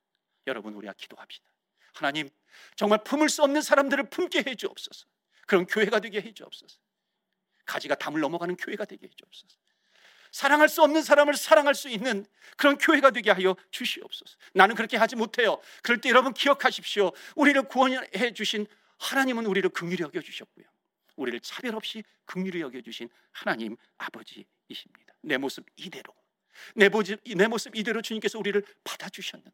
[0.48, 1.46] 여러분 우리가 기도합시다.
[1.94, 2.30] 하나님
[2.76, 5.08] 정말 품을 수 없는 사람들을 품게 해 주옵소서.
[5.46, 6.80] 그런 교회가 되게 해 주옵소서.
[7.66, 9.58] 가지가 담을 넘어가는 교회가 되게 해 주옵소서.
[10.32, 12.26] 사랑할 수 없는 사람을 사랑할 수 있는
[12.58, 14.36] 그런 교회가 되게 하여 주시옵소서.
[14.54, 15.62] 나는 그렇게 하지 못해요.
[15.84, 17.12] 그럴 때 여러분 기억하십시오.
[17.36, 18.66] 우리를 구원해 주신
[18.98, 20.66] 하나님은 우리를 긍휼히 여겨 주셨고요.
[21.18, 25.14] 우리를 차별 없이 긍휼히 여겨 주신 하나님 아버지이십니다.
[25.22, 26.14] 내 모습 이대로
[26.76, 29.52] 내 모습, 내 모습 이대로 주님께서 우리를 받아 주셨는데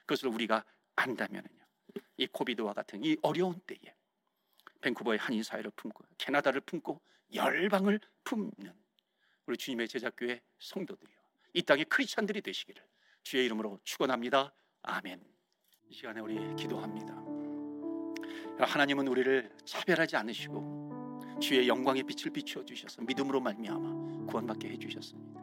[0.00, 0.64] 그것을 우리가
[0.96, 1.48] 안다면요.
[2.16, 3.94] 이 코비드와 같은 이 어려운 때에
[4.80, 7.00] 밴쿠버의 한인 사회를 품고 캐나다를 품고
[7.34, 8.72] 열방을 품는
[9.46, 11.16] 우리 주님의 제자교회 성도들이요.
[11.54, 12.82] 이 땅의 크리스찬들이 되시기를
[13.22, 14.52] 주의 이름으로 축원합니다.
[14.82, 15.22] 아멘.
[15.88, 17.14] 이 시간에 우리 기도합니다.
[18.58, 25.40] 하나님은 우리를 차별하지 않으시고 주의 영광의 빛을 비추어 주셔서 믿음으로 말미암아 구원받게 해 주셨습니다.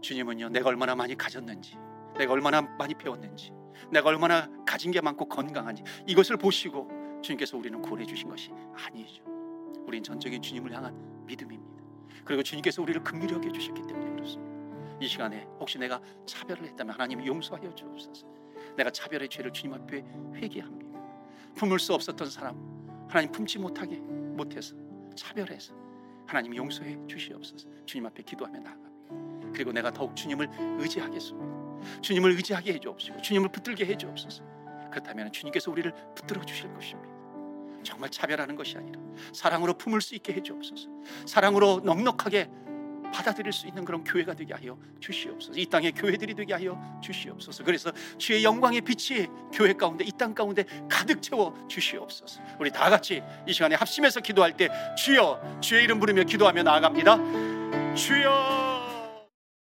[0.00, 1.76] 주님은요, 내가 얼마나 많이 가졌는지,
[2.16, 3.52] 내가 얼마나 많이 배웠는지,
[3.90, 6.88] 내가 얼마나 가진 게 많고 건강한지 이것을 보시고
[7.22, 9.22] 주님께서 우리는 구원해 주신 것이 아니죠.
[9.86, 11.84] 우린 전적인 주님을 향한 믿음입니다.
[12.24, 14.56] 그리고 주님께서 우리를 긍휼히 여겨 주셨기 때문에 그렇습니다.
[15.00, 18.26] 이 시간에 혹시 내가 차별을 했다면 하나님 용서하여 주옵소서.
[18.76, 20.04] 내가 차별의 죄를 주님 앞에
[20.34, 20.86] 회개합니다.
[21.54, 24.74] 품을 수 없었던 사람 하나님 품지 못하게 못해서
[25.14, 25.74] 차별해서
[26.26, 27.68] 하나님 용서해 주시옵소서.
[27.86, 29.52] 주님 앞에 기도하며 나아갑니다.
[29.52, 30.48] 그리고 내가 더욱 주님을
[30.80, 32.00] 의지하겠습니다.
[32.00, 34.42] 주님을 의지하게 해 주옵시고 주님을 붙들게 해 주옵소서.
[34.96, 37.10] 그렇다면 주님께서 우리를 붙들어 주실 것입니다.
[37.84, 38.98] 정말 차별하는 것이 아니라
[39.34, 40.88] 사랑으로 품을 수 있게 해 주옵소서.
[41.26, 42.48] 사랑으로 넉넉하게
[43.12, 45.60] 받아들일 수 있는 그런 교회가 되게 하여 주시옵소서.
[45.60, 47.62] 이 땅의 교회들이 되게 하여 주시옵소서.
[47.62, 52.40] 그래서 주의 영광의 빛이 교회 가운데 이 땅 가운데 가득 채워 주시옵소서.
[52.58, 57.94] 우리 다 같이 이 시간에 합심해서 기도할 때 주여 주의 이름 부르며 기도하며 나아갑니다.
[57.94, 58.65] 주여